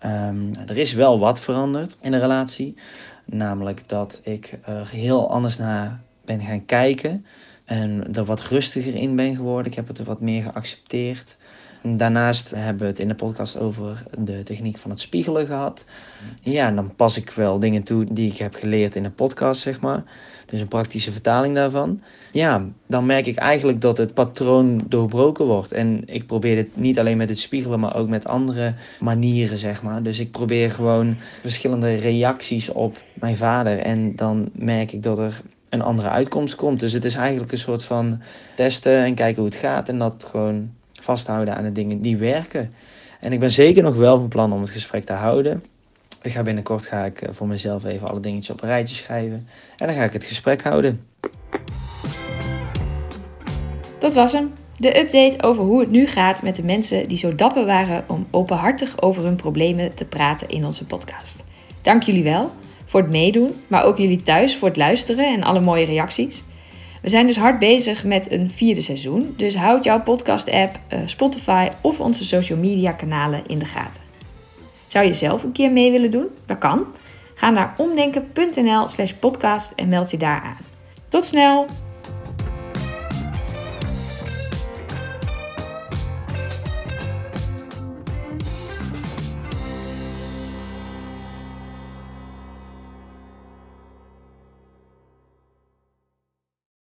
Um, 0.06 0.52
er 0.68 0.78
is 0.78 0.94
wel 0.94 1.20
wat 1.20 1.40
veranderd 1.40 1.98
in 2.02 2.12
de 2.12 2.20
relatie. 2.20 2.76
Namelijk 3.26 3.90
dat 3.90 4.22
ik 4.24 4.60
er 4.66 4.90
heel 4.90 5.30
anders 5.30 5.58
naar 5.58 6.00
ben 6.26 6.42
gaan 6.42 6.66
kijken. 6.66 7.26
En 7.66 8.14
er 8.14 8.26
wat 8.26 8.42
rustiger 8.42 8.96
in 8.96 9.16
ben 9.16 9.36
geworden. 9.36 9.72
Ik 9.72 9.78
heb 9.78 9.88
het 9.88 10.00
er 10.00 10.06
wat 10.06 10.22
meer 10.22 10.44
geaccepteerd. 10.44 11.38
Daarnaast 11.86 12.52
hebben 12.56 12.82
we 12.82 12.88
het 12.88 13.00
in 13.00 13.08
de 13.08 13.16
podcast 13.16 13.60
over 13.60 14.04
de 14.18 14.44
techniek 14.44 14.78
van 14.78 14.90
het 14.90 15.00
spiegelen 15.00 15.46
gehad. 15.46 15.86
Ja, 16.42 16.72
dan 16.72 16.96
pas 16.96 17.18
ik 17.18 17.30
wel 17.30 17.60
dingen 17.60 17.84
toe 17.84 18.06
die 18.12 18.32
ik 18.32 18.38
heb 18.38 18.56
geleerd 18.56 18.96
in 18.96 19.04
de 19.04 19.10
podcast, 19.10 19.62
zeg 19.62 19.80
maar. 19.82 20.04
Dus 20.46 20.60
een 20.60 20.68
praktische 20.68 21.12
vertaling 21.12 21.56
daarvan. 21.56 22.02
Ja, 22.32 22.66
dan 22.88 23.06
merk 23.06 23.28
ik 23.28 23.36
eigenlijk 23.36 23.82
dat 23.82 23.98
het 23.98 24.14
patroon 24.14 24.82
doorbroken 24.88 25.46
wordt. 25.46 25.72
En 25.72 26.04
ik 26.06 26.28
probeer 26.28 26.56
dit 26.56 26.78
niet 26.78 27.00
alleen 27.00 27.18
met 27.18 27.30
het 27.30 27.40
spiegelen, 27.40 27.80
maar 27.80 27.96
ook 27.96 28.08
met 28.08 28.26
andere 28.26 28.74
manieren, 29.00 29.58
zeg 29.58 29.84
maar. 29.84 30.04
Dus 30.04 30.20
ik 30.20 30.32
probeer 30.32 30.72
gewoon 30.72 31.16
verschillende 31.42 31.96
reacties 31.96 32.70
op 32.70 33.02
mijn 33.14 33.38
vader. 33.38 33.80
En 33.80 34.16
dan 34.16 34.50
merk 34.54 34.92
ik 34.92 35.04
dat 35.04 35.20
er 35.20 35.42
een 35.70 35.82
andere 35.82 36.10
uitkomst 36.10 36.56
komt. 36.56 36.80
Dus 36.80 36.92
het 36.92 37.06
is 37.06 37.16
eigenlijk 37.16 37.52
een 37.52 37.58
soort 37.58 37.84
van 37.84 38.22
testen 38.56 39.04
en 39.04 39.16
kijken 39.16 39.42
hoe 39.42 39.52
het 39.52 39.60
gaat. 39.60 39.90
En 39.90 40.00
dat 40.00 40.26
gewoon 40.30 40.72
vasthouden 41.04 41.56
aan 41.56 41.64
de 41.64 41.72
dingen 41.72 42.02
die 42.02 42.18
werken. 42.18 42.72
En 43.20 43.34
ik 43.34 43.40
ben 43.40 43.52
zeker 43.52 43.84
nog 43.84 43.96
wel 43.96 44.18
van 44.18 44.28
plan 44.28 44.54
om 44.54 44.62
het 44.62 44.70
gesprek 44.70 45.04
te 45.04 45.14
houden. 45.14 45.64
Ik 46.22 46.32
ga 46.32 46.44
binnenkort 46.44 46.86
ga 46.86 47.06
ik 47.06 47.28
voor 47.30 47.48
mezelf 47.48 47.84
even 47.84 48.08
alle 48.08 48.20
dingetjes 48.20 48.50
op 48.50 48.62
een 48.62 48.68
rijtje 48.68 48.96
schrijven. 48.96 49.48
En 49.78 49.88
dan 49.88 49.96
ga 49.96 50.04
ik 50.04 50.14
het 50.14 50.26
gesprek 50.26 50.64
houden. 50.64 51.06
Dat 54.00 54.14
was 54.14 54.32
hem. 54.32 54.54
De 54.78 55.00
update 55.00 55.44
over 55.44 55.64
hoe 55.64 55.80
het 55.80 55.92
nu 55.92 56.08
gaat 56.08 56.42
met 56.42 56.56
de 56.56 56.64
mensen 56.64 57.08
die 57.08 57.18
zo 57.18 57.36
dapper 57.36 57.66
waren 57.66 58.04
om 58.08 58.28
openhartig 58.32 59.02
over 59.02 59.24
hun 59.24 59.36
problemen 59.36 59.94
te 59.94 60.06
praten 60.06 60.50
in 60.50 60.66
onze 60.66 60.86
podcast. 60.86 61.44
Dank 61.82 62.04
jullie 62.04 62.24
wel 62.24 62.52
voor 62.86 63.02
het 63.02 63.10
meedoen, 63.10 63.52
maar 63.68 63.84
ook 63.84 63.98
jullie 63.98 64.24
thuis 64.24 64.58
voor 64.58 64.68
het 64.68 64.78
luisteren 64.78 65.34
en 65.34 65.44
alle 65.44 65.60
mooie 65.60 65.86
reacties. 65.86 66.44
We 67.04 67.10
zijn 67.10 67.28
dus 67.28 67.38
hard 67.38 67.60
bezig 67.60 68.04
met 68.04 68.32
een 68.32 68.52
vierde 68.52 68.82
seizoen, 68.82 69.34
dus 69.38 69.56
houd 69.56 69.84
jouw 69.84 70.02
podcast-app, 70.02 70.80
Spotify 71.06 71.70
of 71.82 72.00
onze 72.00 72.26
social 72.26 72.60
media 72.60 72.92
kanalen 72.92 73.44
in 73.48 73.60
de 73.60 73.66
gaten. 73.66 74.02
Zou 74.88 75.06
je 75.06 75.14
zelf 75.14 75.44
een 75.44 75.52
keer 75.52 75.72
mee 75.72 75.92
willen 75.92 76.12
doen? 76.12 76.28
Dat 76.46 76.58
kan. 76.58 76.86
Ga 77.36 77.50
naar 77.50 77.74
omdenken.nl/slash 77.78 79.12
podcast 79.12 79.72
en 79.76 79.88
meld 79.88 80.12
je 80.12 80.18
daar 80.18 80.42
aan. 80.42 80.66
Tot 81.10 81.26
snel! 81.26 81.66